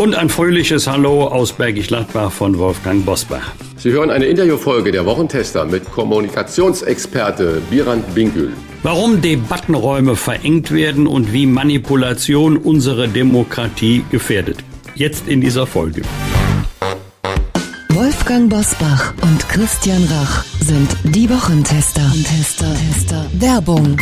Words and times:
Und 0.00 0.14
ein 0.14 0.30
fröhliches 0.30 0.86
Hallo 0.86 1.26
aus 1.26 1.52
Bergisch 1.52 1.88
Gladbach 1.88 2.32
von 2.32 2.56
Wolfgang 2.56 3.04
Bosbach. 3.04 3.52
Sie 3.76 3.92
hören 3.92 4.08
eine 4.08 4.24
Interviewfolge 4.24 4.92
der 4.92 5.04
Wochentester 5.04 5.66
mit 5.66 5.84
Kommunikationsexperte 5.92 7.60
Birand 7.68 8.14
Bingül. 8.14 8.54
Warum 8.82 9.20
Debattenräume 9.20 10.16
verengt 10.16 10.70
werden 10.70 11.06
und 11.06 11.34
wie 11.34 11.44
Manipulation 11.44 12.56
unsere 12.56 13.08
Demokratie 13.08 14.02
gefährdet. 14.10 14.64
Jetzt 14.94 15.28
in 15.28 15.42
dieser 15.42 15.66
Folge. 15.66 16.00
Wolfgang 17.90 18.48
Bosbach 18.48 19.12
und 19.20 19.46
Christian 19.50 20.02
Rach 20.04 20.46
sind 20.60 20.96
die 21.14 21.28
Wochentester. 21.28 22.10
Tester, 22.24 22.74
Tester. 22.88 23.26
Werbung. 23.34 23.98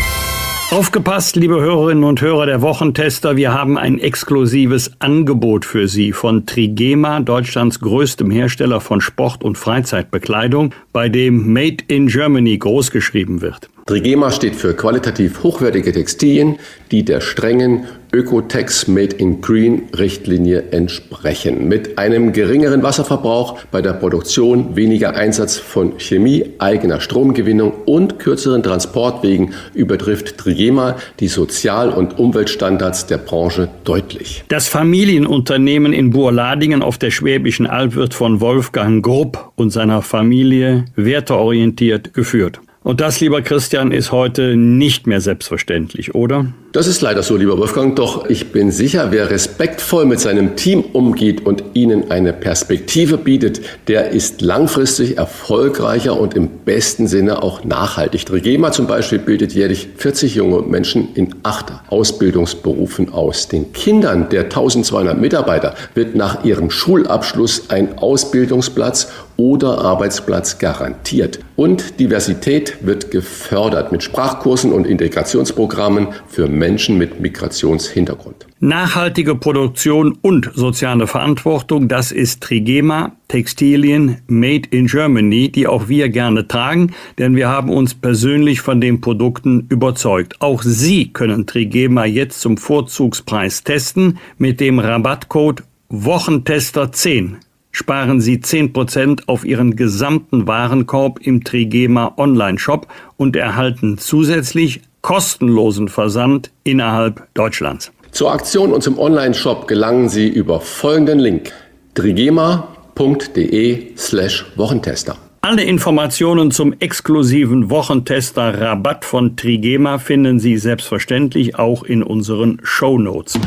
Aufgepasst, 0.70 1.34
liebe 1.36 1.62
Hörerinnen 1.62 2.04
und 2.04 2.20
Hörer 2.20 2.44
der 2.44 2.60
Wochentester, 2.60 3.36
wir 3.36 3.54
haben 3.54 3.78
ein 3.78 3.98
exklusives 3.98 4.90
Angebot 4.98 5.64
für 5.64 5.88
Sie 5.88 6.12
von 6.12 6.44
Trigema, 6.44 7.20
Deutschlands 7.20 7.80
größtem 7.80 8.30
Hersteller 8.30 8.82
von 8.82 9.00
Sport- 9.00 9.42
und 9.42 9.56
Freizeitbekleidung, 9.56 10.74
bei 10.92 11.08
dem 11.08 11.54
Made 11.54 11.84
in 11.88 12.08
Germany 12.08 12.58
großgeschrieben 12.58 13.40
wird. 13.40 13.70
Trigema 13.86 14.30
steht 14.30 14.56
für 14.56 14.74
qualitativ 14.74 15.42
hochwertige 15.42 15.90
Textilien, 15.90 16.58
die 16.90 17.02
der 17.02 17.22
strengen 17.22 17.86
Ökotex 18.12 18.88
Made 18.88 19.16
in 19.16 19.40
Green 19.40 19.82
Richtlinie 19.96 20.64
entsprechen. 20.70 21.68
Mit 21.68 21.98
einem 21.98 22.32
geringeren 22.32 22.82
Wasserverbrauch 22.82 23.58
bei 23.70 23.82
der 23.82 23.92
Produktion, 23.92 24.76
weniger 24.76 25.14
Einsatz 25.14 25.56
von 25.56 25.98
Chemie, 25.98 26.44
eigener 26.58 27.00
Stromgewinnung 27.00 27.72
und 27.84 28.18
kürzeren 28.18 28.62
Transportwegen 28.62 29.52
übertrifft 29.74 30.38
Trigema 30.38 30.96
die 31.20 31.28
Sozial- 31.28 31.90
und 31.90 32.18
Umweltstandards 32.18 33.06
der 33.06 33.18
Branche 33.18 33.68
deutlich. 33.84 34.44
Das 34.48 34.68
Familienunternehmen 34.68 35.92
in 35.92 36.10
Burladingen 36.10 36.82
auf 36.82 36.96
der 36.96 37.10
Schwäbischen 37.10 37.66
Alb 37.66 37.94
wird 37.94 38.14
von 38.14 38.40
Wolfgang 38.40 39.02
Grupp 39.04 39.52
und 39.56 39.70
seiner 39.70 40.00
Familie 40.00 40.86
werteorientiert 40.96 42.14
geführt. 42.14 42.60
Und 42.82 43.02
das, 43.02 43.20
lieber 43.20 43.42
Christian, 43.42 43.92
ist 43.92 44.12
heute 44.12 44.56
nicht 44.56 45.06
mehr 45.06 45.20
selbstverständlich, 45.20 46.14
oder? 46.14 46.46
Das 46.78 46.86
ist 46.86 47.00
leider 47.00 47.24
so, 47.24 47.34
lieber 47.34 47.58
Wolfgang. 47.58 47.96
Doch 47.96 48.30
ich 48.30 48.52
bin 48.52 48.70
sicher, 48.70 49.08
wer 49.10 49.32
respektvoll 49.32 50.04
mit 50.04 50.20
seinem 50.20 50.54
Team 50.54 50.84
umgeht 50.92 51.44
und 51.44 51.64
ihnen 51.74 52.12
eine 52.12 52.32
Perspektive 52.32 53.18
bietet, 53.18 53.60
der 53.88 54.10
ist 54.10 54.42
langfristig 54.42 55.18
erfolgreicher 55.18 56.16
und 56.16 56.34
im 56.34 56.48
besten 56.64 57.08
Sinne 57.08 57.42
auch 57.42 57.64
nachhaltig. 57.64 58.26
Trigema 58.26 58.70
zum 58.70 58.86
Beispiel 58.86 59.18
bildet 59.18 59.54
jährlich 59.54 59.88
40 59.96 60.36
junge 60.36 60.62
Menschen 60.62 61.08
in 61.14 61.34
acht 61.42 61.72
Ausbildungsberufen 61.88 63.12
aus. 63.12 63.48
Den 63.48 63.72
Kindern 63.72 64.28
der 64.28 64.44
1200 64.44 65.20
Mitarbeiter 65.20 65.74
wird 65.94 66.14
nach 66.14 66.44
ihrem 66.44 66.70
Schulabschluss 66.70 67.70
ein 67.70 67.98
Ausbildungsplatz 67.98 69.08
oder 69.36 69.80
Arbeitsplatz 69.80 70.58
garantiert. 70.58 71.40
Und 71.54 71.98
Diversität 72.00 72.84
wird 72.86 73.10
gefördert 73.10 73.92
mit 73.92 74.02
Sprachkursen 74.02 74.72
und 74.72 74.84
Integrationsprogrammen 74.84 76.08
für 76.28 76.48
Menschen 76.48 76.67
mit 76.98 77.20
Migrationshintergrund. 77.20 78.46
Nachhaltige 78.60 79.34
Produktion 79.34 80.18
und 80.20 80.50
soziale 80.54 81.06
Verantwortung, 81.06 81.88
das 81.88 82.12
ist 82.12 82.42
Trigema, 82.42 83.16
Textilien 83.28 84.18
Made 84.26 84.68
in 84.70 84.86
Germany, 84.86 85.50
die 85.50 85.66
auch 85.66 85.88
wir 85.88 86.08
gerne 86.10 86.46
tragen, 86.46 86.92
denn 87.18 87.36
wir 87.36 87.48
haben 87.48 87.70
uns 87.70 87.94
persönlich 87.94 88.60
von 88.60 88.80
den 88.80 89.00
Produkten 89.00 89.66
überzeugt. 89.70 90.40
Auch 90.40 90.62
Sie 90.62 91.12
können 91.12 91.46
Trigema 91.46 92.04
jetzt 92.04 92.40
zum 92.40 92.58
Vorzugspreis 92.58 93.64
testen 93.64 94.18
mit 94.36 94.60
dem 94.60 94.78
Rabattcode 94.78 95.62
Wochentester 95.88 96.92
10 96.92 97.38
sparen 97.70 98.20
Sie 98.20 98.38
10% 98.38 99.28
auf 99.28 99.44
Ihren 99.44 99.76
gesamten 99.76 100.48
Warenkorb 100.48 101.20
im 101.20 101.44
Trigema 101.44 102.12
Online-Shop 102.16 102.88
und 103.16 103.36
erhalten 103.36 103.98
zusätzlich 103.98 104.80
kostenlosen 105.08 105.88
Versand 105.88 106.50
innerhalb 106.64 107.32
Deutschlands. 107.32 107.90
Zur 108.10 108.30
Aktion 108.30 108.74
und 108.74 108.82
zum 108.82 108.98
Online-Shop 108.98 109.66
gelangen 109.66 110.10
Sie 110.10 110.28
über 110.28 110.60
folgenden 110.60 111.18
Link 111.18 111.50
trigema.de 111.94 113.96
slash 113.96 114.44
Wochentester. 114.56 115.16
Alle 115.40 115.64
Informationen 115.64 116.50
zum 116.50 116.74
exklusiven 116.78 117.70
Wochentester 117.70 118.60
Rabatt 118.60 119.06
von 119.06 119.34
Trigema 119.34 119.96
finden 119.96 120.40
Sie 120.40 120.58
selbstverständlich 120.58 121.58
auch 121.58 121.84
in 121.84 122.02
unseren 122.02 122.60
Show 122.62 122.98
Notes. 122.98 123.40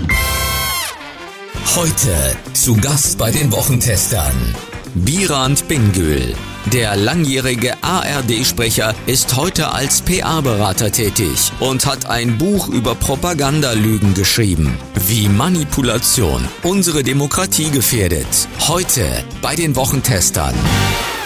Heute 1.75 2.37
zu 2.53 2.75
Gast 2.77 3.19
bei 3.19 3.29
den 3.29 3.51
Wochentestern 3.51 4.55
Birand 4.93 5.69
Bingül. 5.69 6.33
Der 6.73 6.97
langjährige 6.97 7.73
ARD-Sprecher 7.81 8.93
ist 9.05 9.37
heute 9.37 9.71
als 9.71 10.01
PR-Berater 10.01 10.91
tätig 10.91 11.53
und 11.61 11.85
hat 11.85 12.09
ein 12.09 12.37
Buch 12.37 12.67
über 12.67 12.95
Propagandalügen 12.95 14.13
geschrieben. 14.13 14.77
Wie 15.07 15.29
Manipulation 15.29 16.45
unsere 16.63 17.03
Demokratie 17.03 17.71
gefährdet. 17.71 18.49
Heute 18.67 19.05
bei 19.41 19.55
den 19.55 19.77
Wochentestern. 19.77 20.53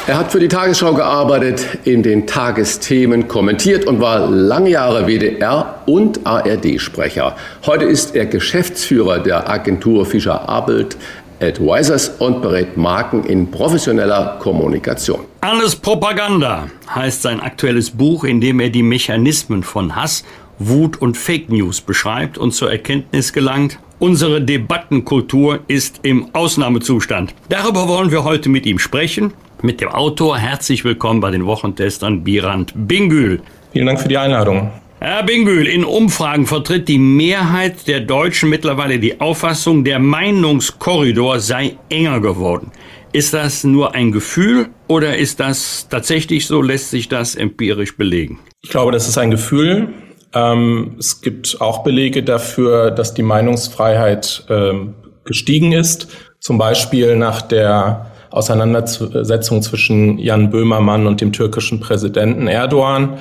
Er 0.08 0.20
hat 0.20 0.32
für 0.32 0.40
die 0.40 0.48
Tagesschau 0.48 0.94
gearbeitet, 0.94 1.66
in 1.84 2.04
den 2.04 2.28
Tagesthemen 2.28 3.28
kommentiert 3.28 3.86
und 3.86 4.00
war 4.00 4.30
lange 4.30 4.70
Jahre 4.70 5.08
WDR 5.08 5.82
und 5.88 6.28
ARD-Sprecher. 6.28 7.36
Heute 7.66 7.86
ist 7.86 8.16
er 8.16 8.28
Geschäftsführer 8.28 9.18
der 9.18 9.50
Agentur 9.50 10.06
Fischer 10.06 10.48
Abelt 10.48 10.96
Advisors 11.42 12.10
und 12.20 12.42
berät 12.42 12.78
Marken 12.78 13.24
in 13.24 13.50
professioneller 13.50 14.38
Kommunikation. 14.40 15.22
Alles 15.42 15.76
Propaganda 15.76 16.68
heißt 16.94 17.22
sein 17.22 17.40
aktuelles 17.40 17.92
Buch, 17.92 18.24
in 18.24 18.42
dem 18.42 18.60
er 18.60 18.70
die 18.70 18.84
Mechanismen 18.84 19.64
von 19.64 19.96
Hass, 19.96 20.24
Wut 20.60 21.02
und 21.02 21.18
Fake 21.18 21.50
News 21.50 21.82
beschreibt 21.82 22.38
und 22.38 22.52
zur 22.52 22.72
Erkenntnis 22.72 23.34
gelangt, 23.34 23.80
unsere 24.00 24.42
Debattenkultur 24.42 25.60
ist 25.68 26.00
im 26.04 26.30
Ausnahmezustand. 26.34 27.34
Darüber 27.50 27.88
wollen 27.88 28.12
wir 28.12 28.24
heute 28.24 28.50
mit 28.50 28.66
ihm 28.66 28.80
sprechen 28.80 29.34
mit 29.62 29.82
dem 29.82 29.90
Autor. 29.90 30.38
Herzlich 30.38 30.84
willkommen 30.86 31.20
bei 31.20 31.32
den 31.32 31.46
Wochentestern 31.46 32.24
Birand 32.24 32.74
Bingül. 32.76 33.42
Vielen 33.74 33.88
Dank 33.88 34.00
für 34.00 34.08
die 34.08 34.18
Einladung. 34.18 34.72
Herr 35.00 35.24
Bingül, 35.24 35.68
in 35.68 35.84
Umfragen 35.84 36.46
vertritt 36.46 36.88
die 36.88 36.98
Mehrheit 36.98 37.88
der 37.88 38.00
Deutschen 38.00 38.50
mittlerweile 38.50 38.98
die 38.98 39.20
Auffassung, 39.20 39.84
der 39.84 40.00
Meinungskorridor 40.00 41.42
sei 41.42 41.78
enger 41.90 42.22
geworden. 42.22 42.72
Ist 43.12 43.34
das 43.34 43.66
nur 43.66 43.94
ein 43.94 44.14
Gefühl 44.14 44.70
oder 44.88 45.18
ist 45.18 45.42
das 45.42 45.88
tatsächlich 45.90 46.48
so? 46.48 46.62
Lässt 46.62 46.92
sich 46.92 47.10
das 47.10 47.36
empirisch 47.36 47.98
belegen? 47.98 48.40
Ich 48.62 48.70
glaube, 48.70 48.94
das 48.94 49.08
ist 49.08 49.18
ein 49.18 49.32
Gefühl. 49.32 49.90
Ähm, 50.34 50.96
es 50.98 51.22
gibt 51.22 51.60
auch 51.60 51.84
Belege 51.84 52.24
dafür, 52.24 52.90
dass 52.92 53.14
die 53.14 53.24
Meinungsfreiheit 53.24 54.46
ähm, 54.50 54.96
gestiegen 55.26 55.74
ist. 55.74 56.08
Zum 56.40 56.58
Beispiel 56.58 57.18
nach 57.18 57.42
der 57.42 58.12
Auseinandersetzung 58.32 59.62
zwischen 59.62 60.18
Jan 60.20 60.50
Böhmermann 60.50 61.06
und 61.06 61.22
dem 61.22 61.32
türkischen 61.32 61.80
Präsidenten 61.80 62.48
Erdogan, 62.48 63.18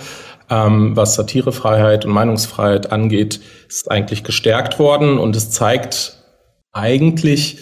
ähm, 0.51 0.97
was 0.97 1.15
Satirefreiheit 1.15 2.05
und 2.05 2.13
Meinungsfreiheit 2.13 2.93
angeht, 2.93 3.41
ist 3.69 3.91
eigentlich 3.91 4.25
gestärkt 4.25 4.79
worden 4.79 5.19
und 5.19 5.37
es 5.37 5.51
zeigt 5.51 6.19
eigentlich, 6.73 7.59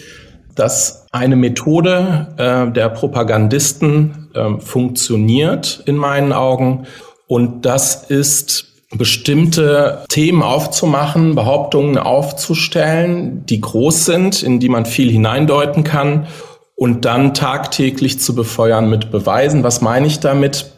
dass 0.55 1.07
eine 1.11 1.35
Methode 1.35 2.27
äh, 2.37 2.71
der 2.71 2.89
Propagandisten 2.89 4.29
äh, 4.33 4.59
funktioniert 4.59 5.83
in 5.85 5.97
meinen 5.97 6.33
Augen 6.33 6.85
und 7.27 7.65
das 7.65 8.03
ist 8.03 8.73
bestimmte 8.97 10.03
Themen 10.09 10.43
aufzumachen, 10.43 11.35
Behauptungen 11.35 11.97
aufzustellen, 11.97 13.45
die 13.45 13.59
groß 13.59 14.05
sind, 14.05 14.43
in 14.43 14.59
die 14.59 14.69
man 14.69 14.85
viel 14.85 15.09
hineindeuten 15.09 15.83
kann 15.83 16.27
und 16.75 17.05
dann 17.05 17.33
tagtäglich 17.33 18.19
zu 18.19 18.35
befeuern 18.35 18.89
mit 18.89 19.11
Beweisen. 19.11 19.63
Was 19.63 19.81
meine 19.81 20.07
ich 20.07 20.19
damit? 20.19 20.72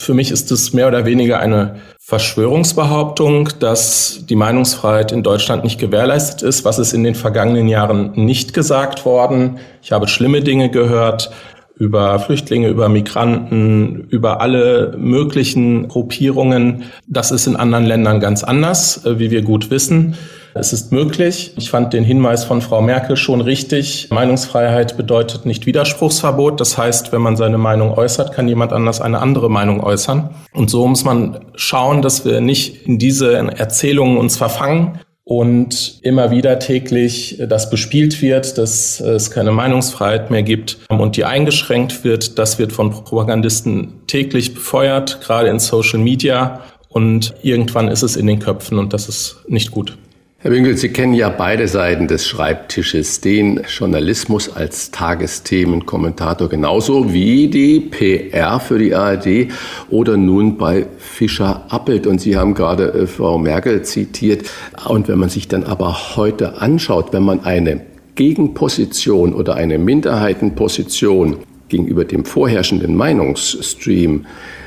Für 0.00 0.14
mich 0.14 0.30
ist 0.30 0.50
es 0.50 0.72
mehr 0.72 0.88
oder 0.88 1.04
weniger 1.04 1.40
eine 1.40 1.76
Verschwörungsbehauptung, 1.98 3.50
dass 3.58 4.24
die 4.26 4.34
Meinungsfreiheit 4.34 5.12
in 5.12 5.22
Deutschland 5.22 5.62
nicht 5.62 5.78
gewährleistet 5.78 6.40
ist. 6.40 6.64
Was 6.64 6.78
ist 6.78 6.94
in 6.94 7.04
den 7.04 7.14
vergangenen 7.14 7.68
Jahren 7.68 8.12
nicht 8.14 8.54
gesagt 8.54 9.04
worden? 9.04 9.58
Ich 9.82 9.92
habe 9.92 10.08
schlimme 10.08 10.40
Dinge 10.40 10.70
gehört 10.70 11.30
über 11.76 12.18
Flüchtlinge, 12.18 12.68
über 12.68 12.88
Migranten, 12.88 14.06
über 14.08 14.40
alle 14.40 14.94
möglichen 14.96 15.88
Gruppierungen. 15.88 16.84
Das 17.06 17.30
ist 17.30 17.46
in 17.46 17.56
anderen 17.56 17.84
Ländern 17.84 18.20
ganz 18.20 18.42
anders, 18.42 19.04
äh, 19.04 19.18
wie 19.18 19.30
wir 19.30 19.42
gut 19.42 19.70
wissen. 19.70 20.16
Es 20.54 20.72
ist 20.72 20.92
möglich. 20.92 21.52
Ich 21.56 21.70
fand 21.70 21.92
den 21.92 22.04
Hinweis 22.04 22.44
von 22.44 22.60
Frau 22.60 22.82
Merkel 22.82 23.16
schon 23.16 23.40
richtig. 23.40 24.08
Meinungsfreiheit 24.10 24.96
bedeutet 24.96 25.46
nicht 25.46 25.66
Widerspruchsverbot. 25.66 26.60
Das 26.60 26.76
heißt, 26.76 27.12
wenn 27.12 27.22
man 27.22 27.36
seine 27.36 27.58
Meinung 27.58 27.92
äußert, 27.92 28.32
kann 28.32 28.48
jemand 28.48 28.72
anders 28.72 29.00
eine 29.00 29.20
andere 29.20 29.48
Meinung 29.50 29.82
äußern. 29.82 30.30
Und 30.52 30.70
so 30.70 30.86
muss 30.86 31.04
man 31.04 31.38
schauen, 31.54 32.02
dass 32.02 32.24
wir 32.24 32.40
nicht 32.40 32.86
in 32.86 32.98
diese 32.98 33.34
Erzählungen 33.36 34.16
uns 34.16 34.36
verfangen, 34.36 35.00
und 35.30 36.00
immer 36.02 36.32
wieder 36.32 36.58
täglich 36.58 37.40
das 37.48 37.70
bespielt 37.70 38.20
wird, 38.20 38.58
dass 38.58 38.98
es 38.98 39.30
keine 39.30 39.52
Meinungsfreiheit 39.52 40.28
mehr 40.28 40.42
gibt 40.42 40.78
und 40.88 41.16
die 41.16 41.24
eingeschränkt 41.24 42.02
wird. 42.02 42.36
Das 42.36 42.58
wird 42.58 42.72
von 42.72 42.90
Propagandisten 42.90 44.00
täglich 44.08 44.54
befeuert, 44.54 45.20
gerade 45.20 45.48
in 45.48 45.60
Social 45.60 46.00
Media. 46.00 46.62
Und 46.88 47.34
irgendwann 47.42 47.86
ist 47.86 48.02
es 48.02 48.16
in 48.16 48.26
den 48.26 48.40
Köpfen 48.40 48.76
und 48.76 48.92
das 48.92 49.08
ist 49.08 49.44
nicht 49.46 49.70
gut. 49.70 49.96
Herr 50.42 50.52
Winkel, 50.52 50.74
Sie 50.78 50.88
kennen 50.88 51.12
ja 51.12 51.28
beide 51.28 51.68
Seiten 51.68 52.08
des 52.08 52.26
Schreibtisches, 52.26 53.20
den 53.20 53.60
Journalismus 53.68 54.48
als 54.48 54.90
Tagesthemenkommentator 54.90 56.48
genauso 56.48 57.12
wie 57.12 57.48
die 57.48 57.80
PR 57.80 58.58
für 58.58 58.78
die 58.78 58.94
ARD 58.94 59.48
oder 59.90 60.16
nun 60.16 60.56
bei 60.56 60.86
Fischer 60.96 61.66
Appelt. 61.68 62.06
Und 62.06 62.22
Sie 62.22 62.38
haben 62.38 62.54
gerade 62.54 62.84
äh, 62.84 63.06
Frau 63.06 63.36
Merkel 63.36 63.82
zitiert. 63.82 64.50
Und 64.86 65.08
wenn 65.08 65.18
man 65.18 65.28
sich 65.28 65.46
dann 65.46 65.62
aber 65.62 66.16
heute 66.16 66.62
anschaut, 66.62 67.12
wenn 67.12 67.22
man 67.22 67.44
eine 67.44 67.82
Gegenposition 68.14 69.34
oder 69.34 69.56
eine 69.56 69.76
Minderheitenposition 69.76 71.36
gegenüber 71.68 72.06
dem 72.06 72.24
vorherrschenden 72.24 72.94
Meinungsstream 72.94 74.24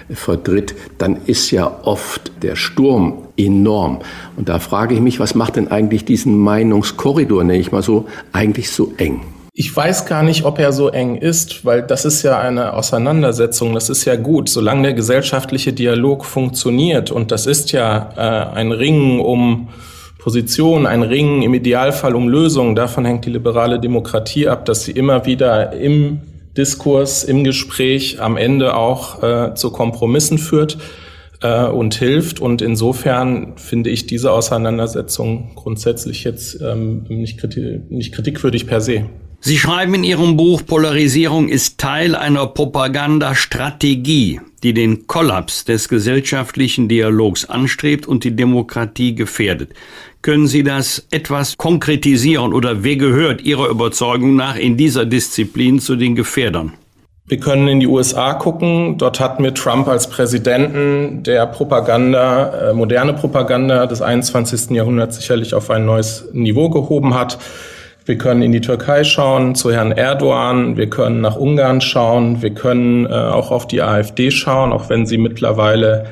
vertritt, 0.10 0.76
dann 0.98 1.18
ist 1.26 1.52
ja 1.52 1.80
oft 1.84 2.32
der 2.42 2.56
Sturm 2.56 3.28
enorm. 3.38 4.00
Und 4.38 4.50
da 4.50 4.60
frage 4.60 4.96
ich 4.96 5.02
mich, 5.02 5.20
was 5.20 5.36
macht 5.36 5.56
denn 5.56 5.70
eigentlich 5.70 6.06
diesen 6.06 6.38
Meinungskorridor, 6.38 7.44
nenne 7.44 7.60
ich 7.60 7.72
mal 7.72 7.82
so, 7.82 8.08
eigentlich 8.32 8.72
so 8.72 8.94
eng? 8.98 9.22
Ich 9.56 9.76
weiß 9.76 10.08
gar 10.08 10.24
nicht, 10.24 10.46
ob 10.46 10.58
er 10.58 10.72
so 10.72 10.90
eng 10.90 11.16
ist, 11.16 11.64
weil 11.64 11.84
das 11.84 12.06
ist 12.06 12.24
ja 12.24 12.40
eine 12.40 12.74
Auseinandersetzung. 12.74 13.74
Das 13.76 13.88
ist 13.88 14.04
ja 14.04 14.16
gut, 14.16 14.50
solange 14.50 14.82
der 14.82 14.94
gesellschaftliche 14.94 15.74
Dialog 15.74 16.26
funktioniert. 16.26 17.12
Und 17.12 17.32
das 17.32 17.46
ist 17.46 17.72
ja 17.72 18.10
äh, 18.18 18.56
ein 18.56 18.72
Ringen 18.72 19.20
um 19.20 19.68
Position, 20.18 20.88
ein 20.88 21.04
Ringen 21.04 21.44
im 21.44 21.54
Idealfall 21.54 22.16
um 22.16 22.30
Lösungen. 22.30 22.76
Davon 22.76 23.06
hängt 23.06 23.26
die 23.26 23.30
liberale 23.30 23.80
Demokratie 23.80 24.48
ab, 24.48 24.66
dass 24.66 24.86
sie 24.86 24.94
immer 24.94 25.28
wieder 25.28 25.74
im 25.74 26.22
Diskurs, 26.58 27.24
im 27.24 27.44
Gespräch 27.44 28.22
am 28.22 28.38
Ende 28.38 28.76
auch 28.76 29.24
äh, 29.24 29.56
zu 29.56 29.72
Kompromissen 29.72 30.38
führt 30.38 30.78
äh, 31.42 31.66
und 31.66 31.96
hilft. 31.96 32.40
Und 32.40 32.62
insofern 32.62 33.58
finde 33.58 33.90
ich 33.90 34.06
diese 34.06 34.32
Auseinandersetzung 34.32 35.52
grundsätzlich 35.56 36.24
jetzt 36.24 36.60
ähm, 36.62 37.06
nicht, 37.10 37.40
kritik 37.40 37.90
nicht 37.90 38.14
kritikwürdig 38.14 38.68
per 38.68 38.82
se. 38.82 39.06
Sie 39.46 39.58
schreiben 39.58 39.94
in 39.94 40.06
Ihrem 40.06 40.38
Buch, 40.38 40.66
Polarisierung 40.66 41.50
ist 41.50 41.78
Teil 41.78 42.16
einer 42.16 42.48
Propagandastrategie, 42.48 44.40
die 44.64 44.74
den 44.74 45.06
Kollaps 45.06 45.66
des 45.66 45.90
gesellschaftlichen 45.90 46.88
Dialogs 46.88 47.44
anstrebt 47.44 48.08
und 48.08 48.24
die 48.24 48.38
Demokratie 48.38 49.16
gefährdet. 49.16 49.74
Können 50.24 50.48
Sie 50.48 50.64
das 50.64 51.06
etwas 51.12 51.58
konkretisieren 51.58 52.54
oder 52.54 52.86
wer 52.86 52.96
gehört 52.96 53.42
Ihrer 53.42 53.68
Überzeugung 53.68 54.38
nach 54.38 54.56
in 54.56 54.78
dieser 54.78 55.06
Disziplin 55.06 55.82
zu 55.82 55.98
den 55.98 56.16
Gefährdern? 56.16 56.72
Wir 57.28 57.42
können 57.42 57.68
in 57.68 57.82
die 57.82 57.88
USA 57.88 58.34
gucken. 58.34 58.98
Dort 58.98 59.20
hatten 59.20 59.44
wir 59.44 59.54
Trump 59.54 59.90
als 59.90 60.10
Präsidenten, 60.10 61.24
der 61.24 61.46
Propaganda, 61.48 62.70
äh, 62.70 62.74
moderne 62.74 63.12
Propaganda 63.12 63.86
des 63.86 64.02
21. 64.02 64.78
Jahrhunderts 64.78 65.18
sicherlich 65.18 65.54
auf 65.54 65.70
ein 65.70 65.86
neues 65.86 66.30
Niveau 66.32 66.70
gehoben 66.70 67.16
hat. 67.16 67.38
Wir 68.06 68.18
können 68.18 68.44
in 68.44 68.54
die 68.54 68.62
Türkei 68.62 69.04
schauen, 69.04 69.56
zu 69.56 69.74
Herrn 69.74 69.92
Erdogan. 69.92 70.78
Wir 70.78 70.90
können 70.90 71.20
nach 71.20 71.36
Ungarn 71.36 71.82
schauen. 71.82 72.42
Wir 72.42 72.54
können 72.54 73.08
äh, 73.08 73.10
auch 73.10 73.52
auf 73.52 73.68
die 73.68 73.82
AfD 73.82 74.32
schauen, 74.32 74.72
auch 74.72 74.88
wenn 74.88 75.06
sie 75.06 75.18
mittlerweile 75.18 76.06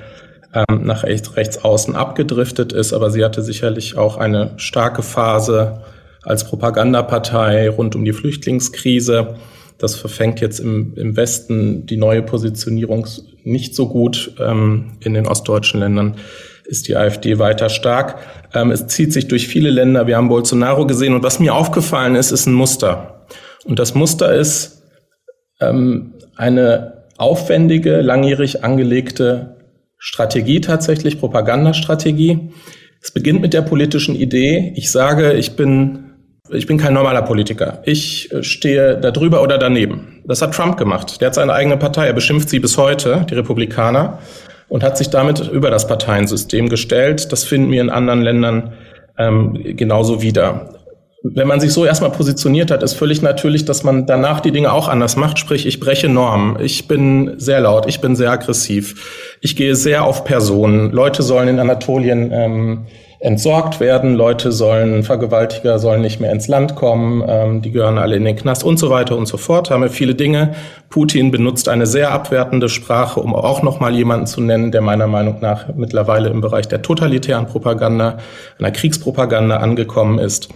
ähm, 0.53 0.86
nach 0.86 1.03
rechts, 1.03 1.36
rechts 1.36 1.63
außen 1.63 1.95
abgedriftet 1.95 2.74
ist. 2.74 2.94
Aber 2.94 3.12
sie 3.12 3.24
hatte 3.24 3.42
sicherlich 3.42 3.98
auch 3.98 4.18
eine 4.18 4.53
starke 4.57 5.03
Phase 5.03 5.81
als 6.24 6.45
Propagandapartei 6.45 7.69
rund 7.69 7.95
um 7.95 8.06
die 8.06 8.13
Flüchtlingskrise. 8.13 9.36
Das 9.77 9.95
verfängt 9.95 10.42
jetzt 10.42 10.59
im, 10.59 10.94
im 10.95 11.15
Westen 11.18 11.86
die 11.88 11.98
neue 11.98 12.21
Positionierung 12.21 13.07
nicht 13.44 13.75
so 13.75 13.88
gut. 13.88 14.36
Ähm, 14.39 14.98
in 15.00 15.13
den 15.13 15.27
ostdeutschen 15.27 15.80
Ländern 15.80 16.18
ist 16.65 16.88
die 16.88 16.95
AfD 16.95 17.39
weiter 17.39 17.69
stark. 17.69 18.19
Ähm, 18.54 18.71
es 18.71 18.88
zieht 18.88 19.12
sich 19.12 19.27
durch 19.27 19.47
viele 19.47 19.71
Länder. 19.71 20.06
Wir 20.06 20.18
haben 20.18 20.30
Bolsonaro 20.30 20.86
gesehen. 20.86 21.15
Und 21.15 21.24
was 21.24 21.39
mir 21.39 21.56
aufgefallen 21.56 22.15
ist, 22.15 22.31
ist 22.31 22.45
ein 22.45 22.54
Muster. 22.54 23.25
Und 23.65 23.80
das 23.80 23.95
Muster 23.95 24.33
ist 24.33 24.83
ähm, 25.59 26.13
eine 26.36 27.06
aufwendige, 27.18 28.01
langjährig 28.01 28.63
angelegte 28.63 29.50
Strategie 30.03 30.62
tatsächlich, 30.62 31.19
Propagandastrategie. 31.19 32.50
Es 33.03 33.12
beginnt 33.12 33.39
mit 33.39 33.53
der 33.53 33.62
politischen 33.62 34.15
Idee. 34.15 34.74
Ich 34.75 34.89
sage, 34.92 35.33
ich 35.33 35.56
bin 35.56 36.07
ich 36.50 36.65
bin 36.65 36.80
kein 36.80 36.95
normaler 36.95 37.21
Politiker. 37.21 37.83
Ich 37.86 38.31
äh, 38.33 38.42
stehe 38.42 38.98
da 39.00 39.12
drüber 39.12 39.44
oder 39.44 39.59
daneben. 39.59 40.21
Das 40.25 40.42
hat 40.42 40.56
Trump 40.56 40.75
gemacht. 40.75 41.21
Der 41.21 41.27
hat 41.27 41.36
seine 41.36 41.53
eigene 41.53 41.77
Partei. 41.77 42.07
Er 42.07 42.13
beschimpft 42.13 42.50
sie 42.50 42.59
bis 42.59 42.77
heute, 42.77 43.27
die 43.30 43.36
Republikaner, 43.36 44.18
und 44.68 44.83
hat 44.83 44.98
sich 44.98 45.12
damit 45.12 45.48
über 45.48 45.69
das 45.69 45.88
Parteiensystem 45.88 46.68
gestellt. 46.68 47.31
Das 47.31 47.44
finden 47.44 47.71
wir 47.71 47.81
in 47.81 47.92
anderen 47.92 48.24
Ländern 48.24 48.74
ähm, 49.19 49.54
genauso 49.77 50.24
wieder. 50.24 50.81
Wenn 51.23 51.47
man 51.47 51.59
sich 51.59 51.71
so 51.71 51.85
erstmal 51.85 52.09
positioniert 52.09 52.71
hat, 52.71 52.81
ist 52.81 52.94
völlig 52.94 53.21
natürlich, 53.21 53.65
dass 53.65 53.83
man 53.83 54.07
danach 54.07 54.39
die 54.39 54.51
Dinge 54.51 54.73
auch 54.73 54.88
anders 54.88 55.15
macht. 55.18 55.38
Sprich, 55.38 55.68
ich 55.68 55.79
breche 55.79 56.09
Normen. 56.09 56.59
Ich 56.59 56.88
bin 56.88 57.35
sehr 57.38 57.62
laut. 57.62 57.85
Ich 57.88 58.01
bin 58.01 58.15
sehr 58.15 58.31
aggressiv. 58.31 59.38
Ich 59.39 59.56
gehe 59.56 59.75
sehr 59.75 60.03
auf 60.03 60.23
Personen. 60.23 60.91
Leute 60.91 61.21
sollen 61.21 61.47
in 61.47 61.59
Anatolien 61.59 62.31
ähm, 62.31 62.85
entsorgt 63.21 63.79
werden. 63.79 64.15
Leute 64.15 64.51
sollen, 64.51 65.03
Vergewaltiger 65.03 65.77
sollen 65.77 66.01
nicht 66.01 66.19
mehr 66.19 66.31
ins 66.31 66.47
Land 66.47 66.75
kommen, 66.75 67.23
ähm, 67.27 67.62
die 67.62 67.71
gehören 67.71 68.00
alle 68.00 68.15
in 68.15 68.25
den 68.25 68.35
Knast 68.35 68.63
und 68.63 68.77
so 68.77 68.89
weiter 68.89 69.15
und 69.15 69.27
so 69.27 69.38
fort. 69.38 69.69
Haben 69.69 69.83
wir 69.83 69.89
viele 69.89 70.15
Dinge. 70.15 70.56
Putin 70.90 71.30
benutzt 71.30 71.69
eine 71.69 71.85
sehr 71.85 72.11
abwertende 72.11 72.68
Sprache, 72.68 73.19
um 73.19 73.35
auch 73.35 73.61
nochmal 73.61 73.94
jemanden 73.94 74.25
zu 74.25 74.42
nennen, 74.42 74.71
der 74.71 74.81
meiner 74.81 75.06
Meinung 75.06 75.40
nach 75.40 75.68
mittlerweile 75.75 76.30
im 76.30 76.42
Bereich 76.42 76.68
der 76.68 76.81
totalitären 76.81 77.45
Propaganda, 77.45 78.18
einer 78.57 78.71
Kriegspropaganda 78.71 79.57
angekommen 79.57 80.18
ist. 80.18 80.49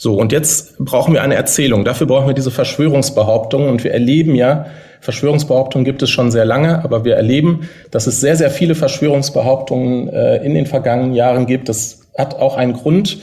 So, 0.00 0.14
und 0.14 0.30
jetzt 0.30 0.78
brauchen 0.78 1.12
wir 1.12 1.22
eine 1.22 1.34
Erzählung. 1.34 1.84
Dafür 1.84 2.06
brauchen 2.06 2.28
wir 2.28 2.34
diese 2.34 2.52
Verschwörungsbehauptungen. 2.52 3.68
Und 3.68 3.82
wir 3.82 3.92
erleben 3.92 4.36
ja, 4.36 4.66
Verschwörungsbehauptungen 5.00 5.84
gibt 5.84 6.02
es 6.02 6.10
schon 6.10 6.30
sehr 6.30 6.44
lange, 6.44 6.84
aber 6.84 7.04
wir 7.04 7.16
erleben, 7.16 7.68
dass 7.90 8.06
es 8.06 8.20
sehr, 8.20 8.36
sehr 8.36 8.50
viele 8.50 8.76
Verschwörungsbehauptungen 8.76 10.08
äh, 10.08 10.36
in 10.44 10.54
den 10.54 10.66
vergangenen 10.66 11.14
Jahren 11.14 11.46
gibt. 11.46 11.68
Das 11.68 12.00
hat 12.16 12.36
auch 12.36 12.56
einen 12.56 12.74
Grund 12.74 13.18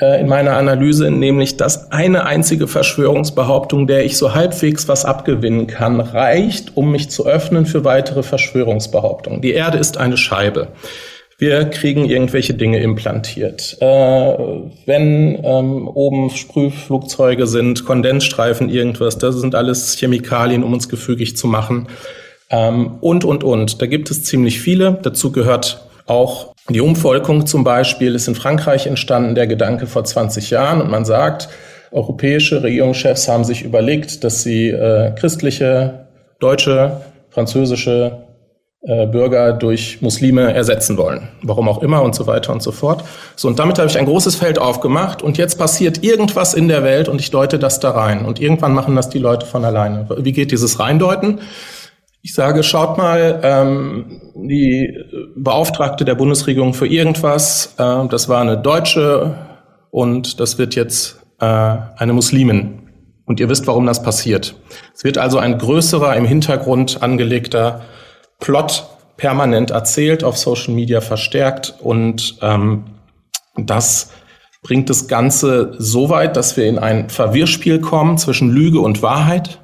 äh, 0.00 0.18
in 0.18 0.26
meiner 0.26 0.56
Analyse, 0.56 1.10
nämlich 1.10 1.58
dass 1.58 1.92
eine 1.92 2.24
einzige 2.24 2.68
Verschwörungsbehauptung, 2.68 3.86
der 3.86 4.06
ich 4.06 4.16
so 4.16 4.34
halbwegs 4.34 4.88
was 4.88 5.04
abgewinnen 5.04 5.66
kann, 5.66 6.00
reicht, 6.00 6.74
um 6.74 6.90
mich 6.90 7.10
zu 7.10 7.26
öffnen 7.26 7.66
für 7.66 7.84
weitere 7.84 8.22
Verschwörungsbehauptungen. 8.22 9.42
Die 9.42 9.52
Erde 9.52 9.76
ist 9.76 9.98
eine 9.98 10.16
Scheibe. 10.16 10.68
Wir 11.38 11.64
kriegen 11.64 12.04
irgendwelche 12.04 12.54
Dinge 12.54 12.78
implantiert. 12.78 13.76
Äh, 13.80 13.86
wenn 14.86 15.38
ähm, 15.42 15.88
oben 15.88 16.30
Sprühflugzeuge 16.30 17.46
sind, 17.46 17.84
Kondensstreifen, 17.84 18.68
irgendwas, 18.68 19.18
das 19.18 19.36
sind 19.36 19.54
alles 19.54 19.96
Chemikalien, 19.98 20.62
um 20.62 20.72
uns 20.72 20.88
gefügig 20.88 21.36
zu 21.36 21.48
machen. 21.48 21.88
Ähm, 22.50 22.98
und, 23.00 23.24
und, 23.24 23.42
und. 23.42 23.82
Da 23.82 23.86
gibt 23.86 24.10
es 24.10 24.24
ziemlich 24.24 24.60
viele. 24.60 24.98
Dazu 25.02 25.32
gehört 25.32 25.88
auch 26.06 26.54
die 26.70 26.80
Umvolkung 26.80 27.46
zum 27.46 27.62
Beispiel 27.62 28.14
ist 28.14 28.26
in 28.28 28.34
Frankreich 28.34 28.86
entstanden, 28.86 29.34
der 29.34 29.46
Gedanke 29.46 29.86
vor 29.86 30.04
20 30.04 30.50
Jahren. 30.50 30.80
Und 30.80 30.90
man 30.90 31.04
sagt, 31.04 31.48
europäische 31.90 32.62
Regierungschefs 32.62 33.28
haben 33.28 33.44
sich 33.44 33.62
überlegt, 33.62 34.24
dass 34.24 34.42
sie 34.42 34.70
äh, 34.70 35.12
christliche, 35.14 36.06
deutsche, 36.40 37.00
französische 37.30 38.23
Bürger 38.86 39.54
durch 39.54 40.02
Muslime 40.02 40.52
ersetzen 40.52 40.98
wollen. 40.98 41.28
Warum 41.42 41.70
auch 41.70 41.82
immer 41.82 42.02
und 42.02 42.14
so 42.14 42.26
weiter 42.26 42.52
und 42.52 42.62
so 42.62 42.70
fort. 42.70 43.02
So, 43.34 43.48
und 43.48 43.58
damit 43.58 43.78
habe 43.78 43.88
ich 43.88 43.96
ein 43.96 44.04
großes 44.04 44.36
Feld 44.36 44.58
aufgemacht 44.58 45.22
und 45.22 45.38
jetzt 45.38 45.58
passiert 45.58 46.04
irgendwas 46.04 46.52
in 46.52 46.68
der 46.68 46.84
Welt 46.84 47.08
und 47.08 47.18
ich 47.18 47.30
deute 47.30 47.58
das 47.58 47.80
da 47.80 47.92
rein. 47.92 48.26
Und 48.26 48.40
irgendwann 48.40 48.74
machen 48.74 48.94
das 48.94 49.08
die 49.08 49.18
Leute 49.18 49.46
von 49.46 49.64
alleine. 49.64 50.06
Wie 50.18 50.32
geht 50.32 50.50
dieses 50.50 50.80
Reindeuten? 50.80 51.40
Ich 52.20 52.34
sage, 52.34 52.62
schaut 52.62 52.98
mal, 52.98 53.40
ähm, 53.42 54.20
die 54.34 54.94
Beauftragte 55.34 56.04
der 56.04 56.14
Bundesregierung 56.14 56.74
für 56.74 56.86
irgendwas, 56.86 57.74
äh, 57.78 58.06
das 58.08 58.28
war 58.28 58.42
eine 58.42 58.58
Deutsche 58.58 59.34
und 59.90 60.40
das 60.40 60.58
wird 60.58 60.74
jetzt 60.74 61.20
äh, 61.40 61.44
eine 61.44 62.12
Muslimin. 62.12 62.80
Und 63.26 63.40
ihr 63.40 63.48
wisst, 63.48 63.66
warum 63.66 63.86
das 63.86 64.02
passiert. 64.02 64.54
Es 64.94 65.04
wird 65.04 65.16
also 65.16 65.38
ein 65.38 65.56
größerer, 65.56 66.16
im 66.16 66.26
Hintergrund 66.26 67.02
angelegter 67.02 67.82
Plot 68.44 68.86
permanent 69.16 69.70
erzählt, 69.70 70.22
auf 70.22 70.36
Social 70.36 70.74
Media 70.74 71.00
verstärkt 71.00 71.74
und 71.80 72.36
ähm, 72.42 72.84
das 73.56 74.10
bringt 74.62 74.90
das 74.90 75.08
Ganze 75.08 75.72
so 75.78 76.10
weit, 76.10 76.36
dass 76.36 76.58
wir 76.58 76.66
in 76.66 76.78
ein 76.78 77.08
Verwirrspiel 77.08 77.80
kommen 77.80 78.18
zwischen 78.18 78.50
Lüge 78.50 78.80
und 78.80 79.00
Wahrheit. 79.00 79.60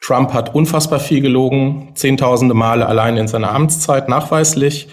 Trump 0.00 0.32
hat 0.32 0.54
unfassbar 0.54 1.00
viel 1.00 1.20
gelogen, 1.20 1.90
zehntausende 1.96 2.54
Male 2.54 2.86
allein 2.86 3.18
in 3.18 3.28
seiner 3.28 3.52
Amtszeit 3.52 4.08
nachweislich. 4.08 4.88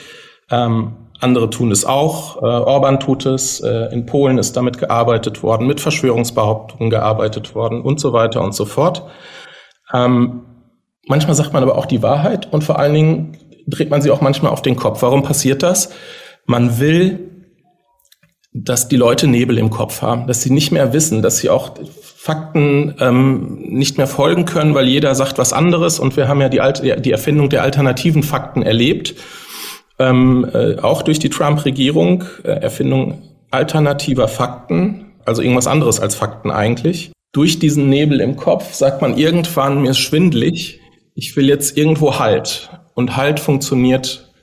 Ähm, 0.51 0.97
andere 1.21 1.49
tun 1.49 1.71
es 1.71 1.85
auch. 1.85 2.41
Äh, 2.41 2.45
Orban 2.45 2.99
tut 2.99 3.25
es. 3.25 3.61
Äh, 3.61 3.93
in 3.93 4.05
Polen 4.05 4.37
ist 4.37 4.57
damit 4.57 4.77
gearbeitet 4.77 5.41
worden, 5.41 5.67
mit 5.67 5.79
Verschwörungsbehauptungen 5.79 6.89
gearbeitet 6.89 7.55
worden 7.55 7.81
und 7.81 8.01
so 8.01 8.11
weiter 8.11 8.41
und 8.41 8.53
so 8.53 8.65
fort. 8.65 9.03
Ähm, 9.93 10.41
manchmal 11.07 11.35
sagt 11.35 11.53
man 11.53 11.63
aber 11.63 11.77
auch 11.77 11.85
die 11.85 12.01
Wahrheit 12.01 12.51
und 12.51 12.63
vor 12.63 12.79
allen 12.79 12.93
Dingen 12.93 13.37
dreht 13.67 13.89
man 13.89 14.01
sie 14.01 14.11
auch 14.11 14.21
manchmal 14.21 14.51
auf 14.51 14.61
den 14.61 14.75
Kopf. 14.75 15.01
Warum 15.01 15.23
passiert 15.23 15.63
das? 15.63 15.89
Man 16.45 16.79
will, 16.79 17.31
dass 18.53 18.87
die 18.87 18.95
Leute 18.95 19.27
Nebel 19.27 19.57
im 19.57 19.69
Kopf 19.69 20.01
haben, 20.01 20.27
dass 20.27 20.41
sie 20.41 20.51
nicht 20.51 20.71
mehr 20.71 20.93
wissen, 20.93 21.21
dass 21.21 21.39
sie 21.39 21.49
auch 21.49 21.71
Fakten 22.15 22.95
ähm, 22.99 23.59
nicht 23.61 23.97
mehr 23.97 24.07
folgen 24.07 24.45
können, 24.45 24.73
weil 24.73 24.87
jeder 24.87 25.13
sagt 25.13 25.37
was 25.37 25.53
anderes. 25.53 25.99
Und 25.99 26.15
wir 26.15 26.27
haben 26.27 26.41
ja 26.41 26.49
die, 26.49 26.61
Alte, 26.61 26.99
die 26.99 27.11
Erfindung 27.11 27.49
der 27.49 27.63
alternativen 27.63 28.23
Fakten 28.23 28.63
erlebt, 28.63 29.15
ähm, 29.99 30.47
äh, 30.53 30.77
auch 30.79 31.01
durch 31.01 31.19
die 31.19 31.29
Trump-Regierung, 31.29 32.23
äh, 32.43 32.49
Erfindung 32.49 33.21
alternativer 33.51 34.27
Fakten, 34.27 35.13
also 35.25 35.41
irgendwas 35.41 35.67
anderes 35.67 35.99
als 35.99 36.15
Fakten 36.15 36.49
eigentlich. 36.49 37.11
Durch 37.31 37.59
diesen 37.59 37.89
Nebel 37.89 38.21
im 38.21 38.37
Kopf 38.37 38.73
sagt 38.73 39.01
man 39.01 39.17
irgendwann, 39.17 39.81
mir 39.81 39.91
ist 39.91 39.99
schwindlig, 39.99 40.79
ich 41.15 41.35
will 41.37 41.47
jetzt 41.47 41.77
irgendwo 41.77 42.19
Halt. 42.19 42.69
Und 42.93 43.17
Halt 43.17 43.39
funktioniert 43.39 44.33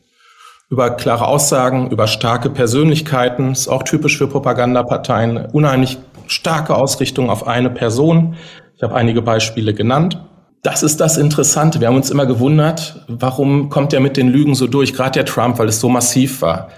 über 0.71 0.91
klare 0.91 1.29
Aussagen, 1.29 1.91
über 1.91 2.07
starke 2.07 2.49
Persönlichkeiten, 2.49 3.53
ist 3.53 3.69
auch 3.69 3.83
typisch 3.83 4.17
für 4.17 4.27
Propagandaparteien, 4.27 5.47
unheimlich 5.53 5.99
starke 6.29 6.75
Ausrichtung 6.75 7.29
auf 7.29 7.47
eine 7.47 7.69
Person. 7.69 8.37
Ich 8.75 8.83
habe 8.83 8.95
einige 8.95 9.21
Beispiele 9.21 9.75
genannt. 9.75 10.19
Das 10.63 10.83
ist 10.83 11.01
das 11.01 11.19
Interessante. 11.19 11.81
Wir 11.81 11.89
haben 11.89 11.97
uns 11.97 12.11
immer 12.11 12.25
gewundert, 12.25 13.05
warum 13.07 13.69
kommt 13.69 13.93
er 13.93 14.01
mit 14.01 14.17
den 14.17 14.29
Lügen 14.29 14.55
so 14.55 14.67
durch, 14.67 14.95
gerade 14.95 15.13
der 15.13 15.27
Trump, 15.27 15.59
weil 15.59 15.69
es 15.69 15.81
so 15.81 15.91
massiv 15.91 16.41
war. 16.41 16.71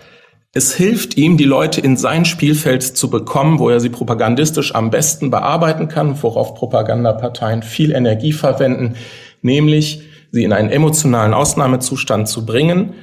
Es 0.53 0.75
hilft 0.75 1.17
ihm, 1.17 1.37
die 1.37 1.45
Leute 1.45 1.81
in 1.81 1.97
sein 1.97 2.25
Spielfeld 2.25 2.83
zu 2.83 3.11
bekommen, 3.11 3.59
wo 3.59 3.69
er 3.69 3.81
sie 3.81 3.91
propagandistisch 3.91 4.75
am 4.75 4.91
besten 4.91 5.31
bearbeiten 5.31 5.89
kann, 5.89 6.21
worauf 6.21 6.55
Propagandaparteien 6.55 7.63
viel 7.63 7.93
Energie 7.93 8.33
verwenden, 8.33 8.97
nämlich 9.45 10.03
sie 10.33 10.43
in 10.43 10.53
einen 10.53 10.71
emotionalen 10.71 11.35
Ausnahmezustand 11.35 12.29
zu 12.29 12.45
bringen 12.45 12.95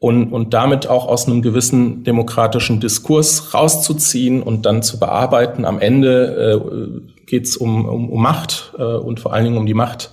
und, 0.00 0.32
und 0.32 0.54
damit 0.54 0.88
auch 0.88 1.06
aus 1.06 1.26
einem 1.26 1.42
gewissen 1.42 2.04
demokratischen 2.04 2.80
Diskurs 2.80 3.54
rauszuziehen 3.54 4.42
und 4.42 4.66
dann 4.66 4.82
zu 4.82 4.98
bearbeiten. 4.98 5.64
Am 5.64 5.78
Ende 5.78 6.62
äh, 6.64 7.26
geht 7.26 7.46
es 7.46 7.56
um, 7.56 7.86
um, 7.86 8.10
um 8.10 8.22
Macht 8.22 8.72
äh, 8.78 8.82
und 8.82 9.20
vor 9.20 9.34
allen 9.34 9.44
Dingen 9.44 9.58
um 9.58 9.66
die 9.66 9.74
Macht, 9.74 10.12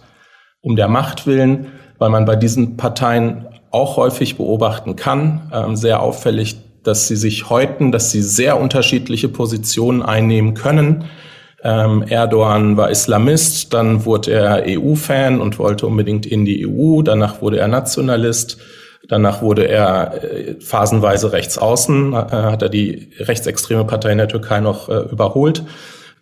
um 0.61 0.75
der 0.75 0.89
Macht 0.89 1.25
willen, 1.25 1.67
weil 1.97 2.09
man 2.09 2.25
bei 2.25 2.35
diesen 2.35 2.77
Parteien 2.77 3.47
auch 3.71 3.97
häufig 3.97 4.35
beobachten 4.37 4.97
kann, 4.97 5.49
äh, 5.51 5.75
sehr 5.75 6.01
auffällig, 6.01 6.57
dass 6.83 7.07
sie 7.07 7.15
sich 7.15 7.49
häuten, 7.49 7.91
dass 7.91 8.11
sie 8.11 8.21
sehr 8.21 8.59
unterschiedliche 8.59 9.29
Positionen 9.29 10.01
einnehmen 10.01 10.53
können. 10.53 11.05
Ähm, 11.63 12.03
Erdogan 12.07 12.77
war 12.77 12.89
Islamist, 12.91 13.73
dann 13.73 14.05
wurde 14.05 14.31
er 14.31 14.63
EU-Fan 14.67 15.41
und 15.41 15.57
wollte 15.57 15.87
unbedingt 15.87 16.25
in 16.25 16.45
die 16.45 16.67
EU, 16.67 17.01
danach 17.01 17.41
wurde 17.41 17.59
er 17.59 17.67
Nationalist. 17.67 18.57
Danach 19.07 19.41
wurde 19.41 19.67
er 19.67 20.23
äh, 20.23 20.55
phasenweise 20.59 21.31
rechts 21.31 21.57
außen, 21.57 22.13
äh, 22.13 22.15
hat 22.15 22.61
er 22.61 22.69
die 22.69 23.09
rechtsextreme 23.19 23.85
Partei 23.85 24.11
in 24.11 24.17
der 24.17 24.27
Türkei 24.27 24.59
noch 24.59 24.89
äh, 24.89 24.97
überholt. 25.11 25.63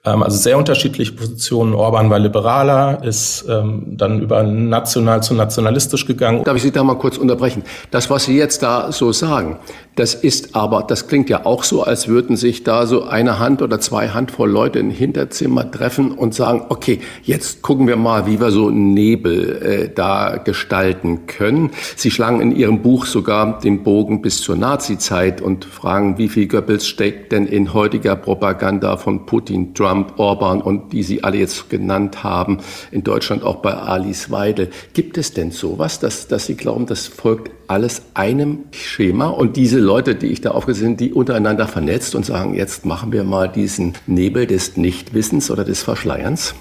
Ähm, 0.05 0.21
also 0.21 0.37
sehr 0.37 0.57
unterschiedliche 0.57 1.13
Positionen. 1.13 1.73
Orban 1.73 2.09
war 2.09 2.19
liberaler, 2.19 3.03
ist 3.03 3.45
ähm, 3.49 3.97
dann 3.97 4.21
über 4.21 4.43
national 4.43 5.23
zu 5.23 5.33
nationalistisch 5.33 6.05
gegangen. 6.05 6.43
Darf 6.43 6.55
ich 6.57 6.61
Sie 6.61 6.71
da 6.71 6.83
mal 6.83 6.97
kurz 6.97 7.17
unterbrechen? 7.17 7.63
Das, 7.91 8.09
was 8.09 8.25
Sie 8.25 8.37
jetzt 8.37 8.61
da 8.61 8.91
so 8.91 9.11
sagen, 9.11 9.57
das 9.95 10.13
ist 10.13 10.55
aber, 10.55 10.83
das 10.83 11.07
klingt 11.07 11.29
ja 11.29 11.45
auch 11.45 11.63
so, 11.63 11.83
als 11.83 12.07
würden 12.09 12.35
sich 12.35 12.63
da 12.63 12.85
so 12.85 13.03
eine 13.03 13.39
Hand 13.39 13.61
oder 13.61 13.79
zwei 13.79 14.09
Handvoll 14.09 14.49
Leute 14.49 14.79
im 14.79 14.89
Hinterzimmer 14.89 15.71
treffen 15.71 16.11
und 16.11 16.33
sagen, 16.33 16.65
okay, 16.67 16.99
jetzt 17.23 17.61
gucken 17.61 17.87
wir 17.87 17.95
mal, 17.95 18.27
wie 18.27 18.41
wir 18.41 18.51
so 18.51 18.69
Nebel 18.69 19.61
äh, 19.61 19.89
da 19.93 20.35
gestalten 20.37 21.27
können. 21.27 21.71
Sie 21.95 22.11
schlagen 22.11 22.41
in 22.41 22.53
Ihrem 22.53 22.81
Buch 22.81 23.05
sogar 23.05 23.59
den 23.59 23.83
Bogen 23.83 24.21
bis 24.21 24.41
zur 24.41 24.57
Nazizeit 24.57 25.41
und 25.41 25.63
fragen, 25.63 26.17
wie 26.17 26.27
viel 26.27 26.47
Goebbels 26.47 26.85
steckt 26.85 27.31
denn 27.31 27.47
in 27.47 27.73
heutiger 27.73 28.17
Propaganda 28.17 28.97
von 28.97 29.25
Putin, 29.25 29.73
Trump, 29.73 30.19
Orban 30.19 30.61
und 30.61 30.91
die 30.91 31.03
Sie 31.03 31.23
alle 31.23 31.37
jetzt 31.37 31.69
genannt 31.69 32.23
haben, 32.23 32.57
in 32.91 33.03
Deutschland 33.03 33.43
auch 33.43 33.57
bei 33.57 33.73
Alice 33.73 34.29
Weidel. 34.29 34.69
Gibt 34.93 35.17
es 35.17 35.33
denn 35.33 35.51
sowas, 35.51 35.99
dass, 35.99 36.27
dass 36.27 36.47
Sie 36.47 36.55
glauben, 36.55 36.85
das 36.85 37.07
folgt 37.07 37.51
alles 37.67 38.01
einem 38.13 38.65
Schema 38.71 39.27
und 39.27 39.55
diese 39.55 39.79
Leute, 39.85 40.15
die 40.15 40.27
ich 40.27 40.41
da 40.41 40.51
aufgesehen 40.51 40.89
sind, 40.89 40.99
die 40.99 41.13
untereinander 41.13 41.67
vernetzt 41.67 42.15
und 42.15 42.25
sagen, 42.25 42.55
jetzt 42.55 42.85
machen 42.85 43.11
wir 43.11 43.23
mal 43.23 43.47
diesen 43.47 43.93
Nebel 44.07 44.47
des 44.47 44.75
Nichtwissens 44.75 45.49
oder 45.51 45.63
des 45.63 45.83
Verschleierns? 45.83 46.55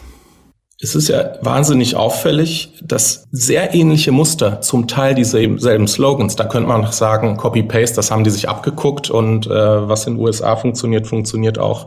Es 0.81 0.95
ist 0.95 1.09
ja 1.09 1.33
wahnsinnig 1.40 1.97
auffällig, 1.97 2.75
dass 2.83 3.26
sehr 3.31 3.75
ähnliche 3.75 4.12
Muster, 4.12 4.61
zum 4.61 4.87
Teil 4.87 5.14
dieselben 5.14 5.87
Slogans, 5.87 6.37
da 6.37 6.45
könnte 6.45 6.69
man 6.69 6.83
noch 6.83 6.93
sagen, 6.93 7.37
Copy-Paste, 7.37 7.97
das 7.97 8.11
haben 8.11 8.25
die 8.25 8.31
sich 8.31 8.49
abgeguckt 8.49 9.09
und 9.09 9.47
äh, 9.47 9.50
was 9.50 10.07
in 10.07 10.14
den 10.14 10.23
USA 10.23 10.57
funktioniert, 10.57 11.07
funktioniert 11.07 11.59
auch 11.59 11.87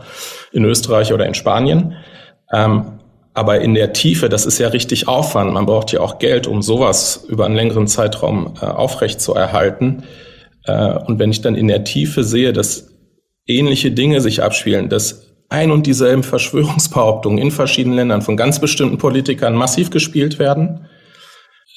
in 0.51 0.63
Österreich 0.65 1.13
oder 1.13 1.25
in 1.25 1.33
Spanien. 1.33 1.95
Ähm, 2.51 2.99
aber 3.33 3.59
in 3.61 3.75
der 3.75 3.93
Tiefe, 3.93 4.29
das 4.29 4.47
ist 4.47 4.57
ja 4.57 4.69
richtig 4.69 5.07
Aufwand. 5.07 5.53
Man 5.53 5.67
braucht 5.67 5.91
ja 5.91 5.99
auch 5.99 6.17
Geld, 6.17 6.47
um 6.47 6.63
sowas 6.63 7.25
über 7.27 7.45
einen 7.45 7.55
längeren 7.55 7.85
Zeitraum 7.85 8.55
äh, 8.59 8.65
aufrecht 8.65 9.21
zu 9.21 9.35
erhalten. 9.35 10.03
Äh, 10.67 10.99
und 11.05 11.19
wenn 11.19 11.31
ich 11.31 11.41
dann 11.41 11.55
in 11.55 11.67
der 11.67 11.83
Tiefe 11.83 12.23
sehe, 12.23 12.53
dass 12.53 12.89
ähnliche 13.47 13.91
Dinge 13.91 14.21
sich 14.21 14.43
abspielen, 14.43 14.89
dass 14.89 15.27
ein 15.49 15.71
und 15.71 15.87
dieselben 15.87 16.23
Verschwörungsbehauptungen 16.23 17.39
in 17.39 17.51
verschiedenen 17.51 17.95
Ländern 17.95 18.21
von 18.21 18.37
ganz 18.37 18.59
bestimmten 18.59 18.97
Politikern 18.97 19.55
massiv 19.55 19.89
gespielt 19.89 20.39
werden, 20.39 20.87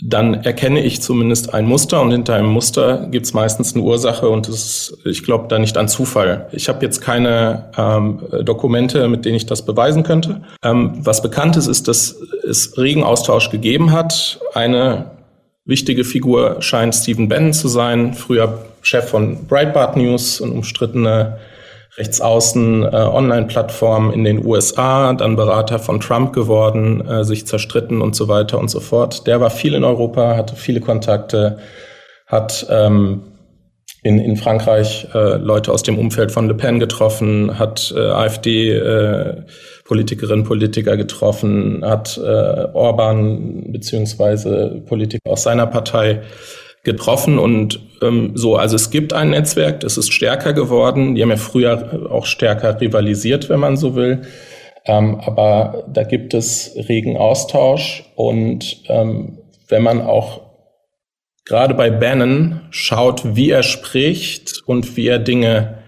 dann 0.03 0.35
erkenne 0.35 0.83
ich 0.83 1.03
zumindest 1.03 1.53
ein 1.53 1.67
Muster 1.67 2.01
und 2.01 2.11
hinter 2.11 2.35
einem 2.35 2.49
Muster 2.49 3.09
gibt 3.11 3.27
es 3.27 3.35
meistens 3.35 3.75
eine 3.75 3.83
Ursache 3.83 4.29
und 4.29 4.49
das, 4.49 4.97
ich 5.05 5.25
glaube 5.25 5.47
da 5.49 5.59
nicht 5.59 5.77
an 5.77 5.89
Zufall. 5.89 6.49
Ich 6.53 6.69
habe 6.69 6.85
jetzt 6.85 7.01
keine 7.03 7.71
ähm, 7.77 8.21
Dokumente, 8.45 9.07
mit 9.09 9.25
denen 9.25 9.37
ich 9.37 9.47
das 9.47 9.65
beweisen 9.65 10.03
könnte. 10.03 10.43
Ähm, 10.65 10.93
was 11.05 11.23
bekannt 11.23 11.57
ist, 11.57 11.67
ist, 11.67 11.87
dass 11.87 12.17
es 12.49 12.79
regen 12.79 13.05
Austausch 13.05 13.51
gegeben 13.51 13.93
hat. 13.93 14.41
Eine 14.55 15.11
wichtige 15.67 16.05
Figur 16.05 16.57
scheint 16.61 16.95
Stephen 16.95 17.29
Bannon 17.29 17.53
zu 17.53 17.69
sein, 17.69 18.15
früher 18.15 18.70
Chef 18.83 19.09
von 19.09 19.47
Breitbart 19.47 19.97
News 19.97 20.41
und 20.41 20.53
umstrittene 20.53 21.39
Rechtsaußen 21.97 22.85
äh, 22.85 22.87
Online-Plattform 22.87 24.13
in 24.13 24.25
den 24.25 24.47
USA, 24.47 25.13
dann 25.13 25.37
Berater 25.37 25.79
von 25.79 26.01
Trump 26.01 26.33
geworden, 26.33 27.07
äh, 27.07 27.25
sich 27.25 27.47
zerstritten 27.47 28.01
und 28.01 28.15
so 28.15 28.29
weiter 28.29 28.59
und 28.59 28.71
so 28.71 28.81
fort. 28.81 29.27
Der 29.27 29.41
war 29.41 29.51
viel 29.51 29.75
in 29.75 29.85
Europa, 29.85 30.37
hatte 30.37 30.55
viele 30.55 30.81
Kontakte, 30.81 31.59
hat 32.27 32.67
ähm, 32.71 33.23
in, 34.03 34.19
in 34.19 34.37
Frankreich 34.37 35.09
äh, 35.15 35.37
Leute 35.37 35.73
aus 35.73 35.83
dem 35.83 35.99
Umfeld 35.99 36.31
von 36.33 36.49
Le 36.49 36.55
Pen 36.55 36.81
getroffen, 36.81 37.59
hat 37.59 37.93
äh, 37.95 38.01
AfD 38.01 38.71
äh, 38.71 39.43
Politiker 39.85 40.97
getroffen, 40.97 41.85
hat 41.85 42.17
äh, 42.17 42.67
Orban 42.73 43.73
beziehungsweise 43.73 44.83
Politiker 44.87 45.31
aus 45.31 45.43
seiner 45.43 45.67
Partei 45.67 46.23
getroffen 46.83 47.39
und 47.39 47.81
ähm, 48.03 48.33
so, 48.35 48.57
also 48.57 48.77
es 48.77 48.91
gibt 48.91 49.13
ein 49.13 49.31
Netzwerk, 49.31 49.81
das 49.81 49.99
ist 49.99 50.13
stärker 50.13 50.53
geworden. 50.53 51.15
Die 51.15 51.23
haben 51.23 51.31
ja 51.31 51.37
früher 51.37 52.09
auch 52.11 52.27
stärker 52.27 52.81
rivalisiert, 52.81 53.49
wenn 53.49 53.61
man 53.61 53.77
so 53.77 53.95
will. 53.95 54.23
Ähm, 54.87 55.21
aber 55.21 55.85
da 55.93 56.05
gibt 56.05 56.33
es 56.33 56.75
regen 56.89 57.17
Austausch 57.17 58.05
und 58.17 58.83
ähm, 58.89 59.39
wenn 59.69 59.83
man 59.83 60.01
auch 60.01 60.41
gerade 61.45 61.75
bei 61.75 61.91
Bannon 61.91 62.61
schaut, 62.71 63.37
wie 63.37 63.51
er 63.51 63.63
spricht 63.63 64.63
und 64.67 64.97
wie 64.97 65.09
er 65.09 65.19
Dinge 65.19 65.79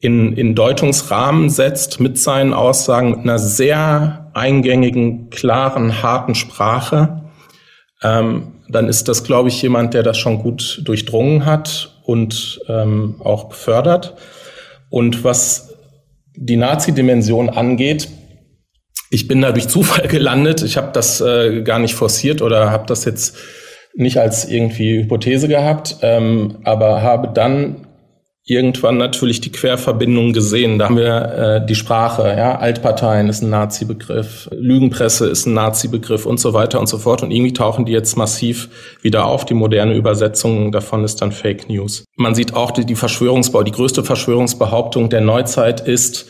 in, 0.00 0.36
in 0.36 0.54
Deutungsrahmen 0.54 1.50
setzt 1.50 2.00
mit 2.00 2.18
seinen 2.18 2.52
Aussagen, 2.52 3.10
mit 3.10 3.20
einer 3.20 3.38
sehr 3.38 4.30
eingängigen, 4.34 5.30
klaren, 5.30 6.02
harten 6.02 6.34
Sprache, 6.34 7.30
ähm, 8.02 8.57
dann 8.68 8.88
ist 8.88 9.08
das, 9.08 9.24
glaube 9.24 9.48
ich, 9.48 9.60
jemand, 9.62 9.94
der 9.94 10.02
das 10.02 10.18
schon 10.18 10.38
gut 10.38 10.82
durchdrungen 10.84 11.46
hat 11.46 11.94
und 12.04 12.60
ähm, 12.68 13.16
auch 13.20 13.44
befördert. 13.44 14.14
Und 14.90 15.24
was 15.24 15.74
die 16.36 16.56
Nazi-Dimension 16.56 17.50
angeht, 17.50 18.08
Ich 19.10 19.26
bin 19.26 19.40
da 19.40 19.52
durch 19.52 19.68
Zufall 19.68 20.06
gelandet. 20.08 20.62
Ich 20.62 20.76
habe 20.76 20.90
das 20.92 21.20
äh, 21.20 21.62
gar 21.62 21.78
nicht 21.78 21.94
forciert 21.94 22.42
oder 22.42 22.70
habe 22.70 22.86
das 22.86 23.04
jetzt 23.04 23.36
nicht 23.94 24.18
als 24.18 24.44
irgendwie 24.48 25.02
Hypothese 25.02 25.48
gehabt, 25.48 25.96
ähm, 26.02 26.58
aber 26.62 27.02
habe 27.02 27.32
dann 27.34 27.87
irgendwann 28.48 28.96
natürlich 28.96 29.42
die 29.42 29.52
Querverbindung 29.52 30.32
gesehen. 30.32 30.78
Da 30.78 30.86
haben 30.86 30.96
wir 30.96 31.60
äh, 31.60 31.66
die 31.66 31.74
Sprache, 31.74 32.34
ja, 32.36 32.58
Altparteien 32.58 33.28
ist 33.28 33.42
ein 33.42 33.50
Nazi-Begriff, 33.50 34.48
Lügenpresse 34.52 35.26
ist 35.26 35.46
ein 35.46 35.52
Nazi-Begriff 35.52 36.24
und 36.24 36.40
so 36.40 36.54
weiter 36.54 36.80
und 36.80 36.88
so 36.88 36.96
fort. 36.96 37.22
Und 37.22 37.30
irgendwie 37.30 37.52
tauchen 37.52 37.84
die 37.84 37.92
jetzt 37.92 38.16
massiv 38.16 38.70
wieder 39.02 39.26
auf. 39.26 39.44
Die 39.44 39.52
moderne 39.52 39.94
Übersetzung 39.94 40.72
davon 40.72 41.04
ist 41.04 41.20
dann 41.20 41.30
Fake 41.30 41.68
News. 41.68 42.04
Man 42.16 42.34
sieht 42.34 42.54
auch 42.54 42.70
die, 42.70 42.86
die 42.86 42.94
Verschwörungsbau, 42.94 43.62
die 43.62 43.72
größte 43.72 44.02
Verschwörungsbehauptung 44.02 45.10
der 45.10 45.20
Neuzeit 45.20 45.86
ist, 45.86 46.26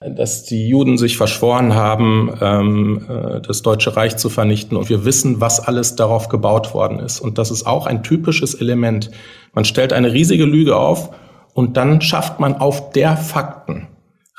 dass 0.00 0.44
die 0.44 0.68
Juden 0.68 0.96
sich 0.96 1.18
verschworen 1.18 1.74
haben, 1.74 2.32
ähm, 2.40 3.06
äh, 3.10 3.40
das 3.42 3.60
Deutsche 3.60 3.94
Reich 3.94 4.16
zu 4.16 4.30
vernichten. 4.30 4.78
Und 4.78 4.88
wir 4.88 5.04
wissen, 5.04 5.42
was 5.42 5.60
alles 5.60 5.96
darauf 5.96 6.30
gebaut 6.30 6.72
worden 6.72 6.98
ist. 6.98 7.20
Und 7.20 7.36
das 7.36 7.50
ist 7.50 7.66
auch 7.66 7.86
ein 7.86 8.02
typisches 8.02 8.54
Element. 8.54 9.10
Man 9.52 9.66
stellt 9.66 9.92
eine 9.92 10.14
riesige 10.14 10.44
Lüge 10.44 10.76
auf 10.76 11.10
und 11.58 11.76
dann 11.76 12.00
schafft 12.00 12.38
man 12.38 12.54
auf 12.54 12.92
der 12.92 13.16
Fakten 13.16 13.88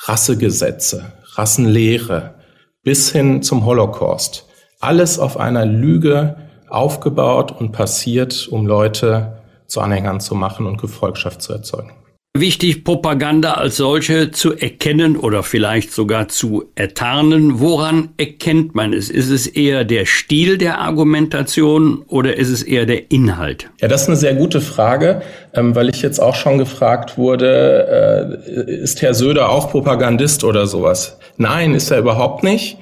Rassegesetze, 0.04 1.12
Rassenlehre 1.34 2.36
bis 2.82 3.12
hin 3.12 3.44
zum 3.44 3.66
Holocaust. 3.66 4.48
Alles 4.80 5.20
auf 5.20 5.36
einer 5.36 5.66
Lüge 5.66 6.38
aufgebaut 6.70 7.52
und 7.52 7.74
passiert, 7.74 8.48
um 8.48 8.66
Leute 8.66 9.42
zu 9.68 9.82
Anhängern 9.82 10.22
zu 10.22 10.34
machen 10.34 10.66
und 10.66 10.80
Gefolgschaft 10.80 11.42
zu 11.42 11.52
erzeugen 11.52 11.92
wichtig, 12.38 12.84
Propaganda 12.84 13.54
als 13.54 13.78
solche 13.78 14.32
zu 14.32 14.54
erkennen 14.54 15.18
oder 15.18 15.44
vielleicht 15.44 15.92
sogar 15.92 16.28
zu 16.28 16.66
ertarnen. 16.76 17.60
Woran 17.60 18.10
erkennt 18.18 18.76
man 18.76 18.94
es? 18.94 19.10
Ist 19.10 19.30
es 19.30 19.48
eher 19.48 19.84
der 19.84 20.06
Stil 20.06 20.58
der 20.58 20.80
Argumentation 20.80 22.04
oder 22.08 22.38
ist 22.38 22.50
es 22.50 22.64
eher 22.64 22.86
der 22.86 23.12
Inhalt? 23.12 23.70
Ja, 23.82 23.88
das 23.88 24.04
ist 24.04 24.08
eine 24.10 24.18
sehr 24.18 24.36
gute 24.36 24.62
Frage, 24.62 25.22
ähm, 25.54 25.76
weil 25.76 25.90
ich 25.90 26.02
jetzt 26.02 26.20
auch 26.20 26.36
schon 26.36 26.58
gefragt 26.58 27.18
wurde, 27.18 28.40
äh, 28.48 28.72
ist 28.72 29.02
Herr 29.02 29.14
Söder 29.14 29.50
auch 29.50 29.72
Propagandist 29.72 30.44
oder 30.44 30.68
sowas? 30.68 31.18
Nein, 31.38 31.74
ist 31.74 31.90
er 31.92 32.00
überhaupt 32.00 32.44
nicht. 32.44 32.78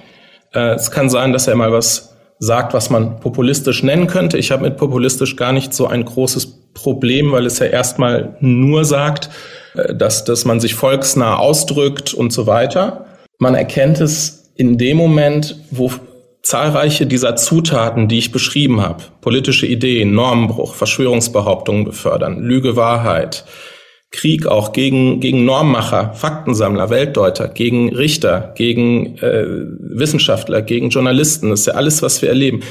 Äh, 0.54 0.76
es 0.76 0.92
kann 0.92 1.10
sein, 1.10 1.34
dass 1.34 1.48
er 1.48 1.56
mal 1.56 1.72
was 1.72 2.18
sagt, 2.40 2.74
was 2.74 2.90
man 2.90 3.20
populistisch 3.20 3.82
nennen 3.82 4.08
könnte. 4.08 4.38
Ich 4.38 4.52
habe 4.52 4.64
mit 4.64 4.78
populistisch 4.78 5.36
gar 5.36 5.54
nicht 5.54 5.74
so 5.74 5.88
ein 5.88 6.06
großes 6.06 6.57
Problem, 6.78 7.32
weil 7.32 7.46
es 7.46 7.60
ja 7.60 7.66
erstmal 7.66 8.38
nur 8.40 8.86
sagt, 8.86 9.30
äh, 9.76 9.96
dass, 9.96 10.24
dass 10.24 10.46
man 10.46 10.60
sich 10.60 10.76
volksnah 10.76 11.38
ausdrückt 11.38 12.14
und 12.14 12.32
so 12.32 12.48
weiter. 12.48 13.06
Man 13.40 13.56
erkennt 13.56 14.00
es 14.00 14.52
in 14.56 14.78
dem 14.78 14.98
Moment, 14.98 15.60
wo 15.72 15.92
zahlreiche 16.44 17.06
dieser 17.06 17.36
Zutaten, 17.36 18.08
die 18.08 18.20
ich 18.20 18.32
beschrieben 18.32 18.82
habe, 18.82 19.04
politische 19.22 19.66
Ideen, 19.66 20.14
Normenbruch, 20.14 20.76
Verschwörungsbehauptungen 20.76 21.84
befördern, 21.84 22.40
Lüge, 22.40 22.76
Wahrheit, 22.76 23.44
Krieg 24.12 24.48
auch 24.48 24.72
gegen, 24.72 25.20
gegen 25.20 25.44
Normmacher, 25.44 26.14
Faktensammler, 26.14 26.90
Weltdeuter, 26.90 27.50
gegen 27.50 27.94
Richter, 27.94 28.54
gegen 28.56 29.18
äh, 29.18 29.46
Wissenschaftler, 29.80 30.62
gegen 30.62 30.90
Journalisten, 30.90 31.50
das 31.50 31.62
ist 31.62 31.66
ja 31.66 31.74
alles, 31.74 32.02
was 32.02 32.22
wir 32.22 32.30
erleben 32.30 32.62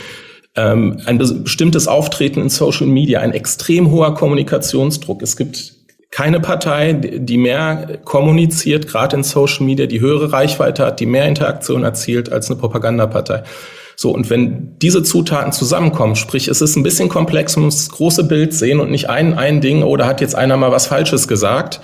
ähm, 0.56 0.98
ein 1.06 1.18
bestimmtes 1.18 1.88
Auftreten 1.88 2.40
in 2.40 2.48
Social 2.48 2.86
Media, 2.86 3.20
ein 3.20 3.32
extrem 3.32 3.90
hoher 3.90 4.14
Kommunikationsdruck. 4.14 5.22
Es 5.22 5.36
gibt 5.36 5.74
keine 6.10 6.40
Partei, 6.40 6.92
die 6.94 7.36
mehr 7.36 7.98
kommuniziert, 8.04 8.88
gerade 8.88 9.16
in 9.16 9.22
Social 9.22 9.66
Media, 9.66 9.86
die 9.86 10.00
höhere 10.00 10.32
Reichweite 10.32 10.86
hat, 10.86 11.00
die 11.00 11.06
mehr 11.06 11.26
Interaktion 11.26 11.84
erzielt 11.84 12.32
als 12.32 12.50
eine 12.50 12.58
Propagandapartei. 12.58 13.42
So, 13.96 14.10
und 14.12 14.28
wenn 14.28 14.78
diese 14.78 15.02
Zutaten 15.02 15.52
zusammenkommen, 15.52 16.16
sprich, 16.16 16.48
es 16.48 16.60
ist 16.60 16.76
ein 16.76 16.82
bisschen 16.82 17.08
komplex, 17.08 17.56
man 17.56 17.66
muss 17.66 17.86
das 17.86 17.88
große 17.90 18.24
Bild 18.24 18.52
sehen 18.52 18.78
und 18.80 18.90
nicht 18.90 19.08
ein, 19.08 19.34
ein 19.38 19.60
Ding, 19.60 19.82
oder 19.82 20.04
oh, 20.04 20.08
hat 20.08 20.20
jetzt 20.20 20.34
einer 20.34 20.56
mal 20.56 20.70
was 20.70 20.86
Falsches 20.86 21.28
gesagt, 21.28 21.80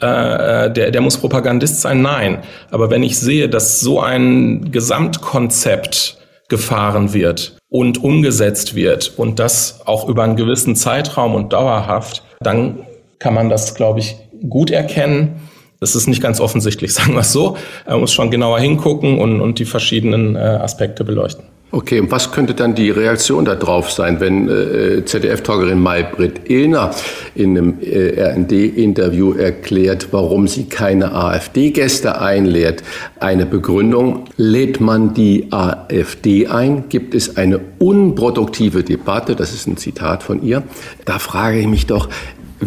äh, 0.00 0.70
der, 0.70 0.90
der 0.90 1.00
muss 1.00 1.16
Propagandist 1.16 1.80
sein, 1.80 2.02
nein. 2.02 2.42
Aber 2.70 2.90
wenn 2.90 3.02
ich 3.02 3.18
sehe, 3.18 3.48
dass 3.48 3.80
so 3.80 4.00
ein 4.00 4.70
Gesamtkonzept 4.72 6.18
gefahren 6.48 7.14
wird 7.14 7.56
und 7.74 8.04
umgesetzt 8.04 8.76
wird 8.76 9.14
und 9.16 9.40
das 9.40 9.80
auch 9.84 10.08
über 10.08 10.22
einen 10.22 10.36
gewissen 10.36 10.76
Zeitraum 10.76 11.34
und 11.34 11.52
dauerhaft, 11.52 12.22
dann 12.38 12.86
kann 13.18 13.34
man 13.34 13.48
das, 13.48 13.74
glaube 13.74 13.98
ich, 13.98 14.14
gut 14.48 14.70
erkennen. 14.70 15.42
Das 15.80 15.96
ist 15.96 16.06
nicht 16.06 16.22
ganz 16.22 16.38
offensichtlich, 16.38 16.94
sagen 16.94 17.14
wir 17.14 17.22
es 17.22 17.32
so. 17.32 17.56
Man 17.84 17.98
muss 17.98 18.12
schon 18.12 18.30
genauer 18.30 18.60
hingucken 18.60 19.18
und, 19.18 19.40
und 19.40 19.58
die 19.58 19.64
verschiedenen 19.64 20.36
äh, 20.36 20.38
Aspekte 20.38 21.02
beleuchten. 21.02 21.46
Okay, 21.74 21.98
und 21.98 22.12
was 22.12 22.30
könnte 22.30 22.54
dann 22.54 22.76
die 22.76 22.90
Reaktion 22.90 23.44
darauf 23.44 23.90
sein, 23.90 24.20
wenn 24.20 24.48
äh, 24.48 25.04
ZDF-Talkerin 25.04 25.80
Maybrit 25.80 26.48
Illner 26.48 26.92
in 27.34 27.58
einem 27.58 27.80
äh, 27.80 28.30
RND-Interview 28.30 29.32
erklärt, 29.32 30.06
warum 30.12 30.46
sie 30.46 30.66
keine 30.66 31.12
AfD-Gäste 31.12 32.20
einlädt? 32.20 32.84
Eine 33.18 33.44
Begründung, 33.44 34.26
lädt 34.36 34.80
man 34.80 35.14
die 35.14 35.48
AfD 35.50 36.46
ein, 36.46 36.84
gibt 36.90 37.12
es 37.12 37.36
eine 37.36 37.58
unproduktive 37.80 38.84
Debatte, 38.84 39.34
das 39.34 39.52
ist 39.52 39.66
ein 39.66 39.76
Zitat 39.76 40.22
von 40.22 40.44
ihr. 40.44 40.62
Da 41.06 41.18
frage 41.18 41.58
ich 41.58 41.66
mich 41.66 41.88
doch, 41.88 42.08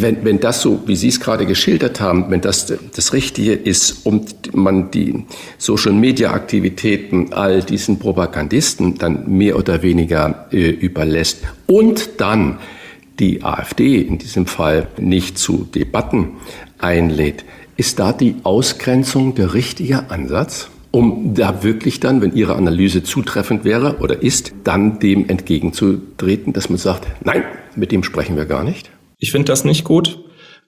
wenn, 0.02 0.24
wenn 0.26 0.40
das 0.40 0.62
so, 0.62 0.82
wie 0.86 0.96
Sie 0.96 1.08
es 1.08 1.20
gerade 1.20 1.46
geschildert 1.46 2.02
haben, 2.02 2.30
wenn 2.30 2.42
das 2.42 2.74
das 2.96 3.14
Richtige 3.14 3.54
ist 3.54 4.06
und 4.06 4.56
man 4.56 4.92
die 4.92 5.26
Social-Media-Aktivitäten 5.58 7.34
all 7.34 7.62
diesen 7.62 8.00
Propagandisten 8.00 8.98
dann 8.98 9.30
mehr 9.30 9.58
oder 9.58 9.82
weniger 9.82 10.48
äh, 10.52 10.70
überlässt 10.70 11.40
und 11.68 12.22
dann 12.22 12.60
die 13.20 13.44
AfD 13.44 14.02
in 14.02 14.18
diesem 14.18 14.46
Fall 14.46 14.88
nicht 14.98 15.38
zu 15.38 15.68
Debatten 15.74 16.32
einlädt, 16.78 17.46
ist 17.76 18.00
da 18.00 18.14
die 18.14 18.36
Ausgrenzung 18.44 19.36
der 19.36 19.54
richtige 19.54 20.10
Ansatz? 20.10 20.70
um 20.92 21.36
da 21.36 21.64
wirklich 21.64 22.00
dann, 22.00 22.22
wenn 22.22 22.34
Ihre 22.34 22.56
Analyse 22.56 23.04
zutreffend 23.04 23.66
wäre 23.66 23.98
oder 24.00 24.24
ist, 24.24 24.54
dann 24.64 25.00
dem 25.00 25.30
entgegenzutreten, 25.30 26.54
dass 26.54 26.70
man 26.70 26.78
sagt, 26.80 27.08
nein, 27.24 27.44
mit 27.76 27.92
dem 27.92 28.04
sprechen 28.04 28.36
wir 28.36 28.46
gar 28.46 28.64
nicht? 28.64 28.90
Ich 29.18 29.32
finde 29.32 29.52
das 29.52 29.64
nicht 29.66 29.84
gut. 29.84 30.20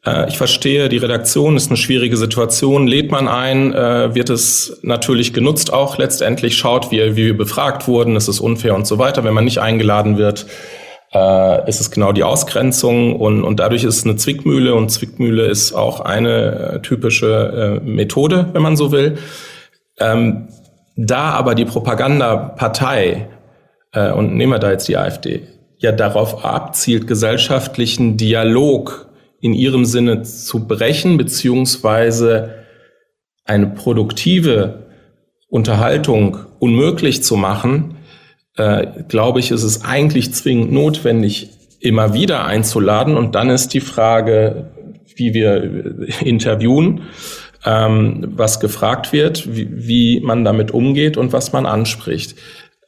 Äh, 0.05 0.29
ich 0.29 0.37
verstehe, 0.37 0.89
die 0.89 0.97
Redaktion 0.97 1.55
ist 1.55 1.69
eine 1.69 1.77
schwierige 1.77 2.17
Situation. 2.17 2.87
Lädt 2.87 3.11
man 3.11 3.27
ein, 3.27 3.73
äh, 3.73 4.15
wird 4.15 4.29
es 4.29 4.79
natürlich 4.81 5.33
genutzt 5.33 5.73
auch 5.73 5.97
letztendlich, 5.97 6.57
schaut, 6.57 6.91
wie, 6.91 7.15
wie 7.15 7.25
wir 7.27 7.37
befragt 7.37 7.87
wurden, 7.87 8.15
ist 8.15 8.27
es 8.27 8.39
unfair 8.39 8.75
und 8.75 8.87
so 8.87 8.97
weiter. 8.97 9.23
Wenn 9.23 9.33
man 9.33 9.45
nicht 9.45 9.59
eingeladen 9.59 10.17
wird, 10.17 10.47
äh, 11.13 11.69
ist 11.69 11.81
es 11.81 11.91
genau 11.91 12.11
die 12.11 12.23
Ausgrenzung 12.23 13.15
und, 13.15 13.43
und 13.43 13.59
dadurch 13.59 13.83
ist 13.83 13.97
es 13.97 14.03
eine 14.05 14.15
Zwickmühle 14.15 14.75
und 14.75 14.89
Zwickmühle 14.89 15.45
ist 15.45 15.73
auch 15.73 15.99
eine 16.01 16.81
typische 16.83 17.81
Methode, 17.83 18.49
wenn 18.53 18.61
man 18.61 18.77
so 18.77 18.91
will. 18.91 19.17
Ähm, 19.99 20.49
da 20.95 21.31
aber 21.31 21.55
die 21.55 21.65
Propagandapartei, 21.65 23.27
und 23.91 24.35
nehmen 24.35 24.51
wir 24.51 24.59
da 24.59 24.69
jetzt 24.69 24.87
die 24.87 24.97
AfD, 24.97 25.47
ja 25.79 25.91
darauf 25.91 26.45
abzielt, 26.45 27.07
gesellschaftlichen 27.07 28.17
Dialog 28.17 29.09
in 29.41 29.53
ihrem 29.53 29.85
Sinne 29.85 30.23
zu 30.23 30.67
brechen, 30.67 31.17
beziehungsweise 31.17 32.55
eine 33.45 33.67
produktive 33.67 34.87
Unterhaltung 35.47 36.37
unmöglich 36.59 37.23
zu 37.23 37.35
machen, 37.35 37.97
äh, 38.57 38.85
glaube 39.07 39.39
ich, 39.39 39.51
ist 39.51 39.63
es 39.63 39.83
eigentlich 39.83 40.33
zwingend 40.33 40.71
notwendig, 40.71 41.49
immer 41.79 42.13
wieder 42.13 42.45
einzuladen. 42.45 43.15
Und 43.15 43.33
dann 43.35 43.49
ist 43.49 43.73
die 43.73 43.79
Frage, 43.79 44.71
wie 45.15 45.33
wir 45.33 46.09
interviewen, 46.21 47.01
ähm, 47.65 48.33
was 48.35 48.59
gefragt 48.59 49.13
wird, 49.13 49.55
wie, 49.55 49.69
wie 49.71 50.19
man 50.19 50.43
damit 50.43 50.71
umgeht 50.71 51.17
und 51.17 51.33
was 51.33 51.53
man 51.53 51.65
anspricht. 51.65 52.35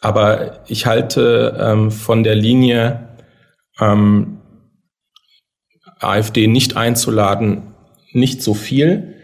Aber 0.01 0.63
ich 0.67 0.87
halte 0.87 1.57
ähm, 1.59 1.91
von 1.91 2.23
der 2.23 2.35
Linie, 2.35 3.07
ähm, 3.79 4.39
AfD 5.99 6.47
nicht 6.47 6.75
einzuladen, 6.75 7.75
nicht 8.11 8.41
so 8.41 8.53
viel. 8.55 9.15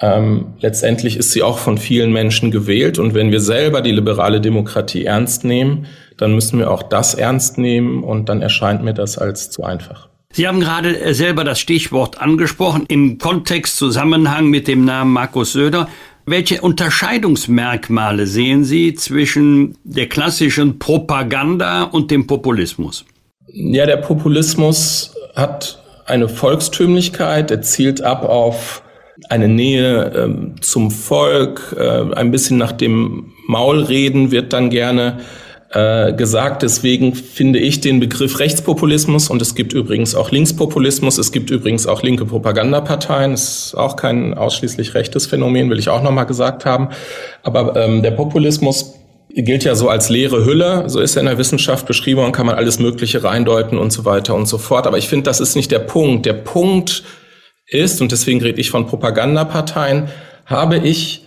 Ähm, 0.00 0.54
letztendlich 0.58 1.16
ist 1.16 1.30
sie 1.30 1.44
auch 1.44 1.58
von 1.58 1.78
vielen 1.78 2.12
Menschen 2.12 2.50
gewählt. 2.50 2.98
Und 2.98 3.14
wenn 3.14 3.30
wir 3.30 3.40
selber 3.40 3.80
die 3.80 3.92
liberale 3.92 4.40
Demokratie 4.40 5.04
ernst 5.04 5.44
nehmen, 5.44 5.86
dann 6.16 6.34
müssen 6.34 6.58
wir 6.58 6.70
auch 6.70 6.82
das 6.82 7.14
ernst 7.14 7.56
nehmen. 7.56 8.02
Und 8.02 8.28
dann 8.28 8.42
erscheint 8.42 8.82
mir 8.82 8.92
das 8.92 9.16
als 9.16 9.50
zu 9.50 9.62
einfach. 9.62 10.08
Sie 10.32 10.48
haben 10.48 10.58
gerade 10.58 11.00
äh, 11.00 11.14
selber 11.14 11.44
das 11.44 11.60
Stichwort 11.60 12.20
angesprochen 12.20 12.86
im 12.88 13.18
Kontext 13.18 13.76
Zusammenhang 13.76 14.48
mit 14.48 14.66
dem 14.66 14.84
Namen 14.84 15.12
Markus 15.12 15.52
Söder. 15.52 15.88
Welche 16.26 16.62
Unterscheidungsmerkmale 16.62 18.26
sehen 18.26 18.64
Sie 18.64 18.94
zwischen 18.94 19.76
der 19.84 20.08
klassischen 20.08 20.78
Propaganda 20.78 21.82
und 21.82 22.10
dem 22.10 22.26
Populismus? 22.26 23.04
Ja, 23.52 23.84
der 23.84 23.98
Populismus 23.98 25.14
hat 25.36 25.82
eine 26.06 26.30
Volkstümlichkeit, 26.30 27.50
er 27.50 27.60
zielt 27.60 28.00
ab 28.00 28.24
auf 28.24 28.82
eine 29.28 29.48
Nähe 29.48 30.12
ähm, 30.16 30.54
zum 30.62 30.90
Volk, 30.90 31.76
äh, 31.78 32.14
ein 32.14 32.30
bisschen 32.30 32.56
nach 32.56 32.72
dem 32.72 33.32
Maul 33.46 33.82
reden 33.82 34.30
wird 34.30 34.52
dann 34.54 34.70
gerne 34.70 35.20
äh, 35.74 36.12
gesagt. 36.12 36.62
Deswegen 36.62 37.14
finde 37.14 37.58
ich 37.58 37.80
den 37.80 38.00
Begriff 38.00 38.38
Rechtspopulismus 38.38 39.28
und 39.28 39.42
es 39.42 39.54
gibt 39.54 39.72
übrigens 39.72 40.14
auch 40.14 40.30
Linkspopulismus, 40.30 41.18
es 41.18 41.32
gibt 41.32 41.50
übrigens 41.50 41.86
auch 41.86 42.02
linke 42.02 42.24
Propagandaparteien, 42.24 43.32
das 43.32 43.66
ist 43.66 43.74
auch 43.74 43.96
kein 43.96 44.34
ausschließlich 44.34 44.94
rechtes 44.94 45.26
Phänomen, 45.26 45.68
will 45.70 45.78
ich 45.78 45.88
auch 45.88 46.02
nochmal 46.02 46.26
gesagt 46.26 46.64
haben. 46.64 46.90
Aber 47.42 47.74
ähm, 47.76 48.02
der 48.02 48.12
Populismus 48.12 48.94
gilt 49.30 49.64
ja 49.64 49.74
so 49.74 49.88
als 49.88 50.10
leere 50.10 50.44
Hülle, 50.44 50.88
so 50.88 51.00
ist 51.00 51.16
er 51.16 51.20
in 51.20 51.26
der 51.26 51.38
Wissenschaft 51.38 51.86
beschrieben 51.86 52.20
und 52.20 52.30
kann 52.30 52.46
man 52.46 52.54
alles 52.54 52.78
Mögliche 52.78 53.24
reindeuten 53.24 53.76
und 53.78 53.90
so 53.90 54.04
weiter 54.04 54.36
und 54.36 54.46
so 54.46 54.58
fort. 54.58 54.86
Aber 54.86 54.98
ich 54.98 55.08
finde, 55.08 55.24
das 55.24 55.40
ist 55.40 55.56
nicht 55.56 55.72
der 55.72 55.80
Punkt. 55.80 56.24
Der 56.24 56.34
Punkt 56.34 57.02
ist, 57.66 58.00
und 58.00 58.12
deswegen 58.12 58.40
rede 58.40 58.60
ich 58.60 58.70
von 58.70 58.86
Propagandaparteien, 58.86 60.08
habe 60.46 60.78
ich 60.78 61.23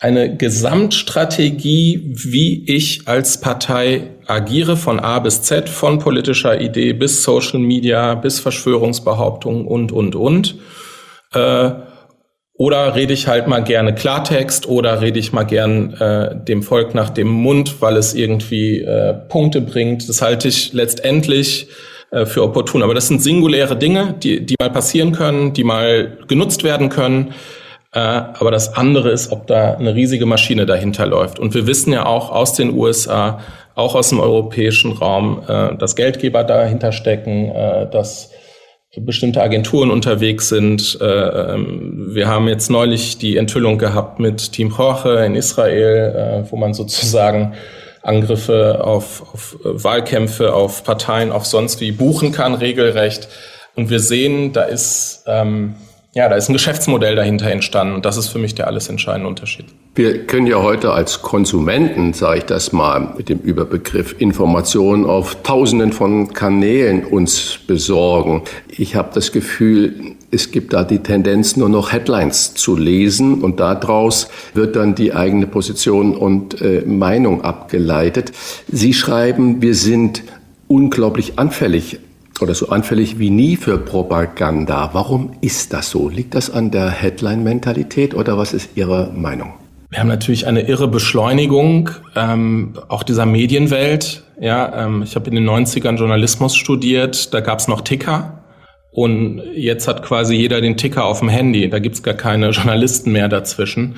eine 0.00 0.36
Gesamtstrategie, 0.36 2.14
wie 2.14 2.64
ich 2.66 3.02
als 3.06 3.40
Partei 3.40 4.10
agiere, 4.26 4.76
von 4.76 5.00
A 5.00 5.18
bis 5.18 5.42
Z, 5.42 5.68
von 5.68 5.98
politischer 5.98 6.60
Idee 6.60 6.92
bis 6.92 7.22
Social 7.22 7.58
Media, 7.58 8.14
bis 8.14 8.38
Verschwörungsbehauptungen 8.38 9.66
und, 9.66 9.90
und, 9.90 10.14
und. 10.14 10.56
Äh, 11.34 11.70
oder 12.54 12.96
rede 12.96 13.12
ich 13.12 13.28
halt 13.28 13.46
mal 13.46 13.62
gerne 13.62 13.94
Klartext 13.94 14.66
oder 14.68 15.00
rede 15.00 15.20
ich 15.20 15.32
mal 15.32 15.44
gern 15.44 15.94
äh, 15.94 16.44
dem 16.44 16.64
Volk 16.64 16.92
nach 16.92 17.10
dem 17.10 17.28
Mund, 17.28 17.80
weil 17.80 17.96
es 17.96 18.14
irgendwie 18.14 18.80
äh, 18.80 19.14
Punkte 19.14 19.60
bringt. 19.60 20.08
Das 20.08 20.22
halte 20.22 20.48
ich 20.48 20.72
letztendlich 20.72 21.68
äh, 22.10 22.26
für 22.26 22.42
opportun. 22.42 22.82
Aber 22.82 22.94
das 22.94 23.06
sind 23.06 23.22
singuläre 23.22 23.76
Dinge, 23.76 24.14
die, 24.22 24.44
die 24.44 24.56
mal 24.58 24.70
passieren 24.70 25.12
können, 25.12 25.52
die 25.52 25.62
mal 25.62 26.18
genutzt 26.26 26.64
werden 26.64 26.88
können. 26.88 27.32
Äh, 27.92 28.00
aber 28.00 28.50
das 28.50 28.74
andere 28.74 29.10
ist, 29.10 29.32
ob 29.32 29.46
da 29.46 29.74
eine 29.74 29.94
riesige 29.94 30.26
Maschine 30.26 30.66
dahinter 30.66 31.06
läuft. 31.06 31.38
Und 31.38 31.54
wir 31.54 31.66
wissen 31.66 31.92
ja 31.92 32.06
auch 32.06 32.30
aus 32.30 32.52
den 32.52 32.74
USA, 32.74 33.40
auch 33.74 33.94
aus 33.94 34.10
dem 34.10 34.20
europäischen 34.20 34.92
Raum, 34.92 35.42
äh, 35.48 35.76
dass 35.76 35.96
Geldgeber 35.96 36.44
dahinter 36.44 36.92
stecken, 36.92 37.50
äh, 37.50 37.88
dass 37.90 38.30
bestimmte 38.96 39.42
Agenturen 39.42 39.90
unterwegs 39.90 40.48
sind. 40.48 40.98
Ähm, 41.00 42.08
wir 42.10 42.26
haben 42.26 42.48
jetzt 42.48 42.68
neulich 42.70 43.18
die 43.18 43.36
Enthüllung 43.36 43.78
gehabt 43.78 44.18
mit 44.18 44.52
Team 44.52 44.74
Jorge 44.76 45.24
in 45.24 45.36
Israel, 45.36 46.46
wo 46.50 46.56
man 46.56 46.74
sozusagen 46.74 47.54
Angriffe 48.02 48.82
auf, 48.82 49.22
auf 49.34 49.56
Wahlkämpfe, 49.62 50.54
auf 50.54 50.82
Parteien, 50.82 51.30
auf 51.30 51.44
sonst 51.44 51.80
wie 51.80 51.92
buchen 51.92 52.32
kann, 52.32 52.54
regelrecht. 52.54 53.28
Und 53.76 53.90
wir 53.90 54.00
sehen, 54.00 54.52
da 54.52 54.62
ist 54.62 55.22
ähm, 55.26 55.76
ja, 56.18 56.28
da 56.28 56.34
ist 56.34 56.48
ein 56.48 56.52
Geschäftsmodell 56.52 57.14
dahinter 57.14 57.48
entstanden 57.48 57.94
und 57.94 58.04
das 58.04 58.16
ist 58.16 58.26
für 58.26 58.40
mich 58.40 58.52
der 58.52 58.66
alles 58.66 58.88
entscheidende 58.88 59.28
Unterschied. 59.28 59.66
Wir 59.94 60.26
können 60.26 60.48
ja 60.48 60.60
heute 60.60 60.90
als 60.90 61.22
Konsumenten, 61.22 62.12
sage 62.12 62.38
ich 62.38 62.44
das 62.44 62.72
mal, 62.72 63.14
mit 63.16 63.28
dem 63.28 63.38
Überbegriff 63.38 64.16
Informationen 64.18 65.06
auf 65.06 65.44
Tausenden 65.44 65.92
von 65.92 66.32
Kanälen 66.32 67.04
uns 67.04 67.60
besorgen. 67.68 68.42
Ich 68.68 68.96
habe 68.96 69.10
das 69.14 69.30
Gefühl, 69.30 70.16
es 70.32 70.50
gibt 70.50 70.72
da 70.72 70.82
die 70.82 70.98
Tendenz, 70.98 71.56
nur 71.56 71.68
noch 71.68 71.92
Headlines 71.92 72.54
zu 72.54 72.76
lesen 72.76 73.40
und 73.40 73.60
daraus 73.60 74.28
wird 74.54 74.74
dann 74.74 74.96
die 74.96 75.14
eigene 75.14 75.46
Position 75.46 76.16
und 76.16 76.60
äh, 76.60 76.82
Meinung 76.84 77.44
abgeleitet. 77.44 78.32
Sie 78.66 78.92
schreiben, 78.92 79.62
wir 79.62 79.76
sind 79.76 80.24
unglaublich 80.66 81.38
anfällig 81.38 82.00
oder 82.42 82.54
so 82.54 82.68
anfällig 82.68 83.18
wie 83.18 83.30
nie 83.30 83.56
für 83.56 83.78
Propaganda. 83.78 84.90
Warum 84.92 85.32
ist 85.40 85.72
das 85.72 85.90
so? 85.90 86.08
Liegt 86.08 86.34
das 86.34 86.50
an 86.50 86.70
der 86.70 86.90
Headline-Mentalität 86.90 88.14
oder 88.14 88.38
was 88.38 88.52
ist 88.52 88.70
Ihre 88.76 89.10
Meinung? 89.14 89.54
Wir 89.90 90.00
haben 90.00 90.08
natürlich 90.08 90.46
eine 90.46 90.68
irre 90.68 90.88
Beschleunigung 90.88 91.90
ähm, 92.14 92.74
auch 92.88 93.02
dieser 93.02 93.24
Medienwelt. 93.24 94.22
Ja, 94.38 94.84
ähm, 94.84 95.02
ich 95.02 95.14
habe 95.14 95.30
in 95.30 95.34
den 95.36 95.48
90ern 95.48 95.96
Journalismus 95.96 96.54
studiert, 96.54 97.32
da 97.32 97.40
gab 97.40 97.58
es 97.58 97.68
noch 97.68 97.80
Ticker. 97.80 98.42
Und 98.90 99.40
jetzt 99.54 99.88
hat 99.88 100.02
quasi 100.02 100.34
jeder 100.34 100.60
den 100.60 100.76
Ticker 100.76 101.04
auf 101.04 101.20
dem 101.20 101.28
Handy. 101.28 101.70
Da 101.70 101.78
gibt's 101.78 102.02
gar 102.02 102.14
keine 102.14 102.50
Journalisten 102.50 103.12
mehr 103.12 103.28
dazwischen. 103.28 103.96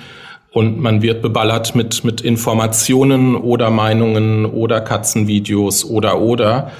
Und 0.52 0.80
man 0.80 1.00
wird 1.02 1.22
beballert 1.22 1.74
mit, 1.74 2.04
mit 2.04 2.20
Informationen 2.20 3.36
oder 3.36 3.70
Meinungen 3.70 4.46
oder 4.46 4.80
Katzenvideos 4.80 5.84
oder 5.84 6.20
oder. 6.20 6.72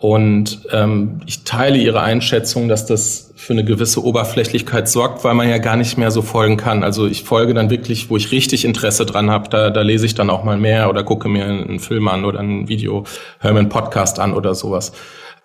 Und 0.00 0.60
ähm, 0.70 1.20
ich 1.26 1.42
teile 1.42 1.76
Ihre 1.76 2.00
Einschätzung, 2.00 2.68
dass 2.68 2.86
das 2.86 3.32
für 3.34 3.52
eine 3.52 3.64
gewisse 3.64 4.04
Oberflächlichkeit 4.04 4.88
sorgt, 4.88 5.24
weil 5.24 5.34
man 5.34 5.48
ja 5.48 5.58
gar 5.58 5.76
nicht 5.76 5.98
mehr 5.98 6.12
so 6.12 6.22
folgen 6.22 6.56
kann. 6.56 6.84
Also 6.84 7.06
ich 7.06 7.24
folge 7.24 7.54
dann 7.54 7.70
wirklich, 7.70 8.08
wo 8.08 8.16
ich 8.16 8.30
richtig 8.30 8.64
Interesse 8.64 9.06
dran 9.06 9.30
habe, 9.30 9.48
da, 9.48 9.70
da 9.70 9.82
lese 9.82 10.06
ich 10.06 10.14
dann 10.14 10.30
auch 10.30 10.44
mal 10.44 10.56
mehr 10.56 10.88
oder 10.88 11.02
gucke 11.02 11.28
mir 11.28 11.46
einen 11.46 11.80
Film 11.80 12.06
an 12.06 12.24
oder 12.24 12.38
ein 12.38 12.68
Video, 12.68 13.04
höre 13.40 13.52
mir 13.52 13.60
einen 13.60 13.68
Podcast 13.68 14.20
an 14.20 14.34
oder 14.34 14.54
sowas. 14.54 14.92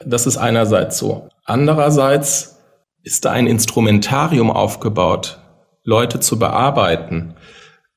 Das 0.05 0.27
ist 0.27 0.37
einerseits 0.37 0.99
so. 0.99 1.29
Andererseits 1.45 2.59
ist 3.03 3.25
da 3.25 3.31
ein 3.31 3.47
Instrumentarium 3.47 4.51
aufgebaut, 4.51 5.39
Leute 5.83 6.19
zu 6.19 6.37
bearbeiten, 6.37 7.35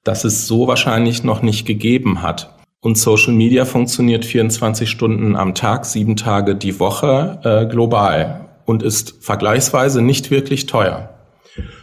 das 0.04 0.24
es 0.24 0.46
so 0.46 0.68
wahrscheinlich 0.68 1.22
noch 1.22 1.42
nicht 1.42 1.66
gegeben 1.66 2.22
hat. 2.22 2.55
Und 2.86 2.96
Social 2.96 3.32
Media 3.32 3.64
funktioniert 3.64 4.24
24 4.24 4.88
Stunden 4.88 5.34
am 5.34 5.56
Tag, 5.56 5.86
sieben 5.86 6.14
Tage 6.14 6.54
die 6.54 6.78
Woche 6.78 7.40
äh, 7.42 7.66
global 7.66 8.48
und 8.64 8.84
ist 8.84 9.24
vergleichsweise 9.24 10.02
nicht 10.02 10.30
wirklich 10.30 10.66
teuer. 10.66 11.10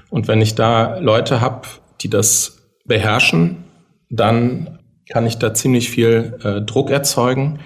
Und 0.09 0.29
wenn 0.29 0.39
ich 0.39 0.55
da 0.55 0.99
Leute 0.99 1.41
habe, 1.41 1.67
die 1.99 2.09
das 2.09 2.69
beherrschen, 2.85 3.65
dann 4.09 4.79
kann 5.11 5.27
ich 5.27 5.39
da 5.39 5.53
ziemlich 5.53 5.89
viel 5.89 6.39
äh, 6.41 6.61
Druck 6.61 6.89
erzeugen 6.89 7.59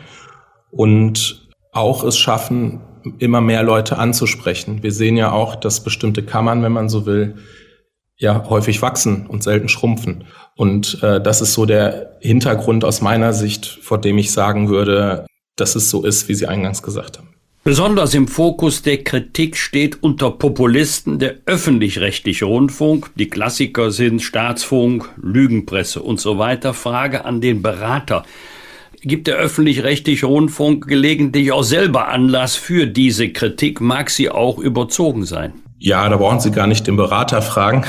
und 0.71 1.47
auch 1.71 2.04
es 2.04 2.17
schaffen, 2.17 2.82
immer 3.19 3.41
mehr 3.41 3.62
Leute 3.62 4.00
anzusprechen. 4.00 4.82
Wir 4.82 4.91
sehen 4.91 5.15
ja 5.15 5.32
auch, 5.32 5.56
dass 5.56 5.84
bestimmte 5.84 6.23
Kammern, 6.23 6.63
wenn 6.63 6.71
man 6.71 6.89
so 6.89 7.06
will, 7.06 7.36
ja 8.17 8.49
häufig 8.49 8.82
wachsen 8.82 9.27
und 9.27 9.43
selten 9.43 9.69
schrumpfen. 9.69 10.25
Und 10.56 11.01
äh, 11.03 11.21
das 11.21 11.41
ist 11.41 11.53
so 11.53 11.65
der 11.65 12.17
Hintergrund 12.19 12.84
aus 12.84 13.01
meiner 13.01 13.34
Sicht, 13.34 13.80
vor 13.82 13.99
dem 13.99 14.17
ich 14.17 14.32
sagen 14.32 14.69
würde, 14.69 15.25
dass 15.56 15.75
es 15.75 15.89
so 15.89 16.03
ist, 16.03 16.27
wie 16.27 16.34
Sie 16.34 16.47
eingangs 16.47 16.82
gesagt 16.82 17.17
haben. 17.17 17.27
Besonders 17.63 18.13
im 18.13 18.30
Fokus 18.30 18.82
der 18.82 19.03
Kritik 19.03 19.58
steht 19.58 20.01
unter 20.01 20.32
Populisten 20.32 21.19
der 21.19 21.36
öffentlich-rechtliche 21.45 22.45
Rundfunk. 22.45 23.12
Die 23.15 23.27
Klassiker 23.27 23.91
sind 23.91 24.21
Staatsfunk, 24.21 25.10
Lügenpresse 25.21 26.01
und 26.01 26.19
so 26.21 26.38
weiter. 26.39 26.73
Frage 26.73 27.25
an 27.25 27.41
den 27.41 27.62
Berater. 27.62 28.23
Gibt 29.01 29.27
der 29.27 29.36
öffentlich-rechtliche 29.36 30.27
Rundfunk 30.27 30.88
gelegentlich 30.88 31.51
auch 31.51 31.63
selber 31.63 32.08
Anlass 32.08 32.56
für 32.56 32.88
diese 32.88 33.30
Kritik? 33.30 33.82
Mag 33.82 34.12
sie 34.12 34.30
auch 34.30 34.60
überzogen 34.60 35.25
sein? 35.25 35.53
Ja, 35.80 36.10
da 36.10 36.18
brauchen 36.18 36.40
Sie 36.40 36.52
gar 36.52 36.66
nicht 36.66 36.88
den 36.88 36.98
Berater 36.98 37.42
fragen. 37.42 37.86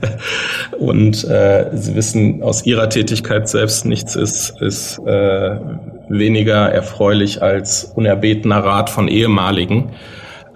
und 0.78 1.24
äh, 1.24 1.70
Sie 1.74 1.94
wissen 1.94 2.42
aus 2.42 2.64
Ihrer 2.64 2.88
Tätigkeit 2.88 3.48
selbst, 3.48 3.84
nichts 3.84 4.16
ist, 4.16 4.60
ist 4.62 4.98
äh, 5.00 5.56
weniger 6.08 6.70
erfreulich 6.72 7.42
als 7.42 7.84
unerbetener 7.94 8.64
Rat 8.64 8.88
von 8.88 9.08
ehemaligen. 9.08 9.90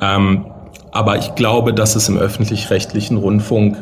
Ähm, 0.01 0.47
aber 0.93 1.19
ich 1.19 1.35
glaube, 1.35 1.75
dass 1.75 1.95
es 1.95 2.09
im 2.09 2.17
öffentlich-rechtlichen 2.17 3.19
Rundfunk 3.19 3.77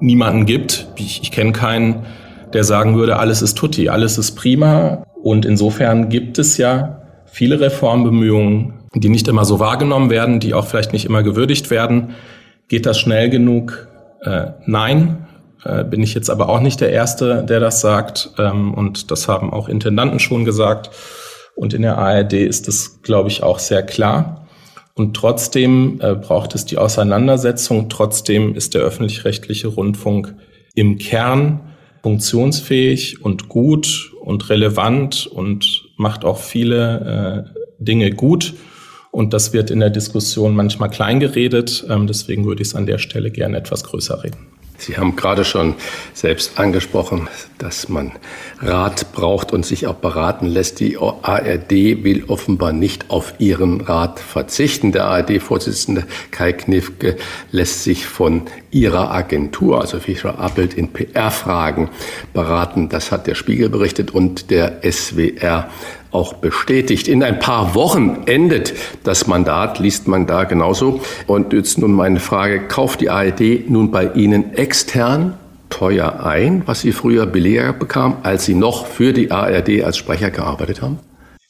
niemanden 0.00 0.46
gibt. 0.46 0.88
Ich, 0.96 1.22
ich 1.22 1.30
kenne 1.30 1.52
keinen, 1.52 2.06
der 2.52 2.64
sagen 2.64 2.96
würde, 2.96 3.18
alles 3.18 3.40
ist 3.40 3.56
tutti, 3.56 3.88
alles 3.88 4.18
ist 4.18 4.34
prima. 4.34 5.04
Und 5.22 5.44
insofern 5.44 6.08
gibt 6.08 6.38
es 6.38 6.56
ja 6.56 7.02
viele 7.24 7.60
Reformbemühungen, 7.60 8.74
die 9.00 9.08
nicht 9.08 9.28
immer 9.28 9.44
so 9.44 9.60
wahrgenommen 9.60 10.10
werden, 10.10 10.40
die 10.40 10.54
auch 10.54 10.66
vielleicht 10.66 10.92
nicht 10.92 11.04
immer 11.04 11.22
gewürdigt 11.22 11.70
werden. 11.70 12.14
Geht 12.68 12.86
das 12.86 12.98
schnell 12.98 13.30
genug? 13.30 13.88
Äh, 14.22 14.52
nein, 14.66 15.26
äh, 15.64 15.84
bin 15.84 16.02
ich 16.02 16.14
jetzt 16.14 16.30
aber 16.30 16.48
auch 16.48 16.60
nicht 16.60 16.80
der 16.80 16.90
Erste, 16.90 17.44
der 17.44 17.60
das 17.60 17.80
sagt. 17.80 18.30
Ähm, 18.38 18.74
und 18.74 19.10
das 19.10 19.28
haben 19.28 19.52
auch 19.52 19.68
Intendanten 19.68 20.18
schon 20.18 20.44
gesagt. 20.44 20.90
Und 21.54 21.74
in 21.74 21.82
der 21.82 21.98
ARD 21.98 22.34
ist 22.34 22.68
das, 22.68 23.02
glaube 23.02 23.28
ich, 23.28 23.42
auch 23.42 23.58
sehr 23.58 23.82
klar. 23.82 24.46
Und 24.94 25.14
trotzdem 25.14 26.00
äh, 26.00 26.14
braucht 26.14 26.54
es 26.54 26.64
die 26.64 26.78
Auseinandersetzung. 26.78 27.88
Trotzdem 27.88 28.54
ist 28.54 28.74
der 28.74 28.82
öffentlich-rechtliche 28.82 29.68
Rundfunk 29.68 30.34
im 30.74 30.98
Kern 30.98 31.60
funktionsfähig 32.02 33.22
und 33.24 33.48
gut 33.48 34.12
und 34.20 34.48
relevant 34.48 35.26
und 35.26 35.88
macht 35.96 36.24
auch 36.24 36.38
viele 36.38 37.46
äh, 37.56 37.60
Dinge 37.78 38.10
gut. 38.10 38.54
Und 39.16 39.32
das 39.32 39.54
wird 39.54 39.70
in 39.70 39.80
der 39.80 39.88
Diskussion 39.88 40.54
manchmal 40.54 40.90
klein 40.90 41.20
geredet. 41.20 41.86
Ähm, 41.88 42.06
deswegen 42.06 42.44
würde 42.44 42.60
ich 42.60 42.68
es 42.68 42.74
an 42.74 42.84
der 42.84 42.98
Stelle 42.98 43.30
gerne 43.30 43.56
etwas 43.56 43.82
größer 43.82 44.22
reden. 44.22 44.36
Sie 44.76 44.98
haben 44.98 45.16
gerade 45.16 45.46
schon 45.46 45.74
selbst 46.12 46.60
angesprochen, 46.60 47.26
dass 47.56 47.88
man 47.88 48.12
Rat 48.60 49.14
braucht 49.14 49.54
und 49.54 49.64
sich 49.64 49.86
auch 49.86 49.94
beraten 49.94 50.44
lässt. 50.44 50.80
Die 50.80 50.98
ARD 50.98 51.70
will 52.04 52.24
offenbar 52.28 52.74
nicht 52.74 53.10
auf 53.10 53.32
ihren 53.38 53.80
Rat 53.80 54.20
verzichten. 54.20 54.92
Der 54.92 55.06
ARD-Vorsitzende 55.06 56.04
Kai 56.30 56.52
Knifke 56.52 57.16
lässt 57.52 57.84
sich 57.84 58.04
von 58.04 58.42
ihrer 58.70 59.12
Agentur, 59.12 59.80
also 59.80 59.98
Fischer 59.98 60.38
Appelt, 60.38 60.74
in 60.74 60.92
PR-Fragen 60.92 61.88
beraten. 62.34 62.90
Das 62.90 63.10
hat 63.12 63.26
der 63.26 63.34
Spiegel 63.34 63.70
berichtet 63.70 64.10
und 64.10 64.50
der 64.50 64.82
SWR 64.82 65.70
auch 66.16 66.32
bestätigt. 66.32 67.08
In 67.08 67.22
ein 67.22 67.38
paar 67.38 67.74
Wochen 67.74 68.22
endet 68.24 68.72
das 69.04 69.26
Mandat, 69.26 69.78
liest 69.78 70.08
man 70.08 70.26
da 70.26 70.44
genauso. 70.44 71.00
Und 71.26 71.52
jetzt 71.52 71.76
nun 71.78 71.92
meine 71.92 72.20
Frage, 72.20 72.66
kauft 72.66 73.02
die 73.02 73.10
ARD 73.10 73.68
nun 73.68 73.90
bei 73.90 74.10
Ihnen 74.14 74.54
extern 74.54 75.34
teuer 75.68 76.24
ein, 76.24 76.62
was 76.64 76.80
Sie 76.80 76.92
früher 76.92 77.26
billiger 77.26 77.72
bekamen, 77.74 78.16
als 78.22 78.46
Sie 78.46 78.54
noch 78.54 78.86
für 78.86 79.12
die 79.12 79.30
ARD 79.30 79.84
als 79.84 79.98
Sprecher 79.98 80.30
gearbeitet 80.30 80.80
haben? 80.80 80.98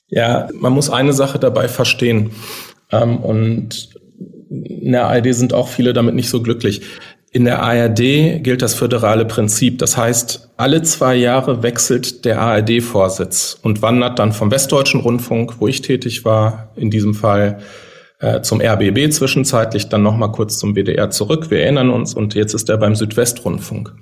Ja, 0.09 0.49
man 0.53 0.73
muss 0.73 0.91
eine 0.91 1.13
Sache 1.13 1.39
dabei 1.39 1.69
verstehen. 1.69 2.33
Ähm, 2.91 3.19
und 3.19 3.91
in 4.51 4.93
der 4.93 5.07
ARD 5.07 5.35
sind 5.35 5.55
auch 5.55 5.69
viele 5.69 5.93
damit 5.93 6.15
nicht 6.15 6.29
so 6.29 6.43
glücklich. 6.43 6.83
In 7.33 7.45
der 7.45 7.63
ARD 7.63 8.43
gilt 8.43 8.63
das 8.63 8.75
föderale 8.75 9.25
Prinzip. 9.25 9.79
Das 9.79 9.97
heißt, 9.97 10.51
alle 10.57 10.83
zwei 10.83 11.15
Jahre 11.17 11.63
wechselt 11.63 12.25
der 12.25 12.41
ARD-Vorsitz 12.41 13.59
und 13.63 13.83
wandert 13.83 14.19
dann 14.19 14.33
vom 14.33 14.51
Westdeutschen 14.51 15.01
Rundfunk, 15.01 15.61
wo 15.61 15.69
ich 15.69 15.83
tätig 15.83 16.25
war, 16.25 16.71
in 16.77 16.91
diesem 16.91 17.15
Fall 17.15 17.59
äh, 18.21 18.41
zum 18.41 18.61
RBB 18.63 19.11
zwischenzeitlich, 19.13 19.89
dann 19.89 20.03
nochmal 20.03 20.33
kurz 20.33 20.59
zum 20.59 20.75
WDR 20.75 21.11
zurück. 21.11 21.51
Wir 21.51 21.61
erinnern 21.61 21.91
uns 21.91 22.15
und 22.15 22.35
jetzt 22.35 22.55
ist 22.55 22.69
er 22.71 22.79
beim 22.79 22.95
Südwestrundfunk. 22.95 23.93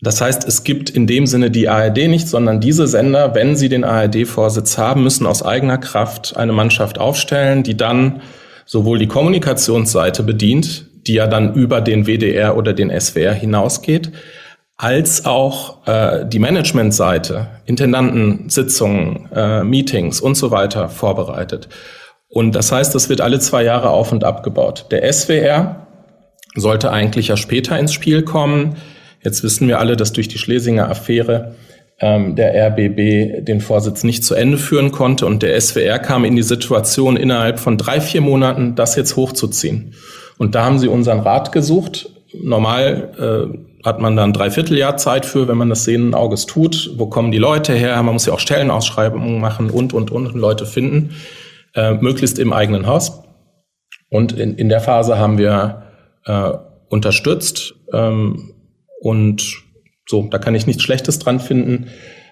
Das 0.00 0.20
heißt, 0.20 0.46
es 0.46 0.64
gibt 0.64 0.90
in 0.90 1.06
dem 1.06 1.26
Sinne 1.26 1.50
die 1.50 1.68
ARD 1.68 2.08
nicht, 2.08 2.28
sondern 2.28 2.60
diese 2.60 2.86
Sender, 2.86 3.34
wenn 3.34 3.56
sie 3.56 3.68
den 3.68 3.84
ARD-Vorsitz 3.84 4.76
haben, 4.76 5.02
müssen 5.02 5.26
aus 5.26 5.42
eigener 5.42 5.78
Kraft 5.78 6.36
eine 6.36 6.52
Mannschaft 6.52 6.98
aufstellen, 6.98 7.62
die 7.62 7.76
dann 7.76 8.20
sowohl 8.66 8.98
die 8.98 9.08
Kommunikationsseite 9.08 10.22
bedient, 10.22 10.86
die 11.06 11.14
ja 11.14 11.26
dann 11.26 11.54
über 11.54 11.80
den 11.80 12.06
WDR 12.06 12.56
oder 12.56 12.72
den 12.72 12.90
SWR 12.98 13.32
hinausgeht, 13.32 14.12
als 14.76 15.24
auch 15.24 15.86
äh, 15.86 16.26
die 16.26 16.38
Managementseite, 16.38 17.48
Intendantensitzungen, 17.66 19.28
äh, 19.34 19.64
Meetings 19.64 20.20
und 20.20 20.36
so 20.36 20.50
weiter 20.50 20.88
vorbereitet. 20.88 21.68
Und 22.28 22.56
das 22.56 22.72
heißt, 22.72 22.94
das 22.94 23.08
wird 23.08 23.20
alle 23.20 23.38
zwei 23.38 23.62
Jahre 23.62 23.90
auf 23.90 24.10
und 24.10 24.24
abgebaut. 24.24 24.86
Der 24.90 25.10
SWR 25.12 25.86
sollte 26.56 26.90
eigentlich 26.90 27.28
ja 27.28 27.36
später 27.36 27.78
ins 27.78 27.92
Spiel 27.92 28.22
kommen. 28.22 28.76
Jetzt 29.22 29.44
wissen 29.44 29.68
wir 29.68 29.78
alle, 29.78 29.96
dass 29.96 30.12
durch 30.12 30.28
die 30.28 30.38
Schlesinger 30.38 30.90
Affäre 30.90 31.54
ähm, 32.00 32.34
der 32.34 32.54
RBB 32.70 33.44
den 33.44 33.60
Vorsitz 33.60 34.02
nicht 34.02 34.24
zu 34.24 34.34
Ende 34.34 34.58
führen 34.58 34.90
konnte 34.90 35.26
und 35.26 35.42
der 35.44 35.60
SWR 35.60 36.00
kam 36.00 36.24
in 36.24 36.34
die 36.34 36.42
Situation, 36.42 37.16
innerhalb 37.16 37.60
von 37.60 37.78
drei, 37.78 38.00
vier 38.00 38.20
Monaten 38.20 38.74
das 38.74 38.96
jetzt 38.96 39.14
hochzuziehen. 39.14 39.94
Und 40.38 40.54
da 40.54 40.64
haben 40.64 40.78
sie 40.78 40.88
unseren 40.88 41.20
Rat 41.20 41.52
gesucht. 41.52 42.10
Normal 42.32 43.12
äh, 43.52 43.86
hat 43.86 44.00
man 44.00 44.16
dann 44.16 44.32
drei 44.32 44.50
Vierteljahr 44.50 44.96
Zeit 44.96 45.26
für, 45.26 45.46
wenn 45.46 45.56
man 45.56 45.68
das 45.68 45.84
sehenden 45.84 46.14
Auges 46.14 46.46
tut. 46.46 46.92
Wo 46.96 47.06
kommen 47.06 47.30
die 47.30 47.38
Leute 47.38 47.74
her? 47.74 48.02
Man 48.02 48.14
muss 48.14 48.26
ja 48.26 48.32
auch 48.32 48.40
Stellenausschreibungen 48.40 49.40
machen 49.40 49.70
und, 49.70 49.92
und, 49.92 50.10
und 50.10 50.34
Leute 50.34 50.66
finden. 50.66 51.14
Äh, 51.74 51.94
möglichst 51.94 52.38
im 52.38 52.52
eigenen 52.52 52.86
Haus. 52.86 53.22
Und 54.10 54.32
in, 54.32 54.54
in 54.56 54.68
der 54.68 54.80
Phase 54.80 55.18
haben 55.18 55.38
wir 55.38 55.82
äh, 56.24 56.50
unterstützt. 56.88 57.74
Ähm, 57.92 58.54
und 59.00 59.62
so, 60.06 60.28
da 60.30 60.38
kann 60.38 60.54
ich 60.54 60.66
nichts 60.66 60.82
Schlechtes 60.82 61.18
dran 61.18 61.40
finden. 61.40 61.88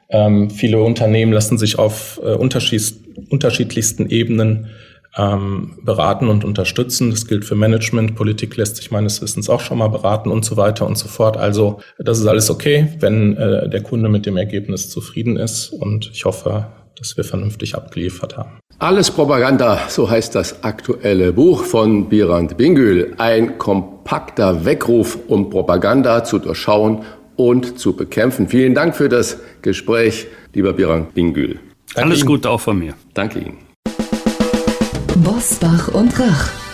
Ähm, 0.08 0.50
viele 0.50 0.82
Unternehmen 0.82 1.32
lassen 1.32 1.58
sich 1.58 1.78
auf 1.78 2.20
äh, 2.22 2.34
unterschiedlichsten 2.34 4.08
Ebenen 4.08 4.70
ähm, 5.16 5.78
beraten 5.82 6.28
und 6.28 6.44
unterstützen. 6.44 7.10
Das 7.10 7.26
gilt 7.26 7.44
für 7.44 7.54
Management. 7.54 8.14
Politik 8.14 8.56
lässt 8.56 8.76
sich 8.76 8.90
meines 8.90 9.20
Wissens 9.20 9.50
auch 9.50 9.60
schon 9.60 9.78
mal 9.78 9.88
beraten 9.88 10.30
und 10.30 10.44
so 10.44 10.56
weiter 10.56 10.86
und 10.86 10.96
so 10.96 11.08
fort. 11.08 11.36
Also 11.36 11.80
das 11.98 12.18
ist 12.18 12.26
alles 12.26 12.50
okay, 12.50 12.88
wenn 13.00 13.36
äh, 13.36 13.68
der 13.68 13.82
Kunde 13.82 14.08
mit 14.08 14.26
dem 14.26 14.36
Ergebnis 14.36 14.88
zufrieden 14.88 15.36
ist. 15.36 15.70
Und 15.70 16.10
ich 16.12 16.24
hoffe, 16.24 16.66
dass 16.96 17.16
wir 17.16 17.24
vernünftig 17.24 17.74
abgeliefert 17.74 18.36
haben. 18.36 18.58
Alles 18.78 19.10
Propaganda, 19.10 19.78
so 19.88 20.10
heißt 20.10 20.34
das 20.34 20.64
aktuelle 20.64 21.32
Buch 21.32 21.64
von 21.64 22.08
Birand 22.08 22.56
Bingül. 22.56 23.14
Ein 23.18 23.58
kompakter 23.58 24.64
Weckruf, 24.64 25.18
um 25.28 25.50
Propaganda 25.50 26.24
zu 26.24 26.38
durchschauen 26.38 27.04
und 27.36 27.78
zu 27.78 27.94
bekämpfen. 27.94 28.48
Vielen 28.48 28.74
Dank 28.74 28.96
für 28.96 29.08
das 29.08 29.38
Gespräch, 29.62 30.26
lieber 30.54 30.72
Birand 30.72 31.14
Bingül. 31.14 31.60
Alles 31.94 32.24
Gute 32.24 32.50
auch 32.50 32.60
von 32.60 32.78
mir. 32.78 32.94
Danke 33.14 33.40
Ihnen. 33.40 33.71
Bosbach 35.16 35.88
und 35.88 36.18
Rach. 36.18 36.71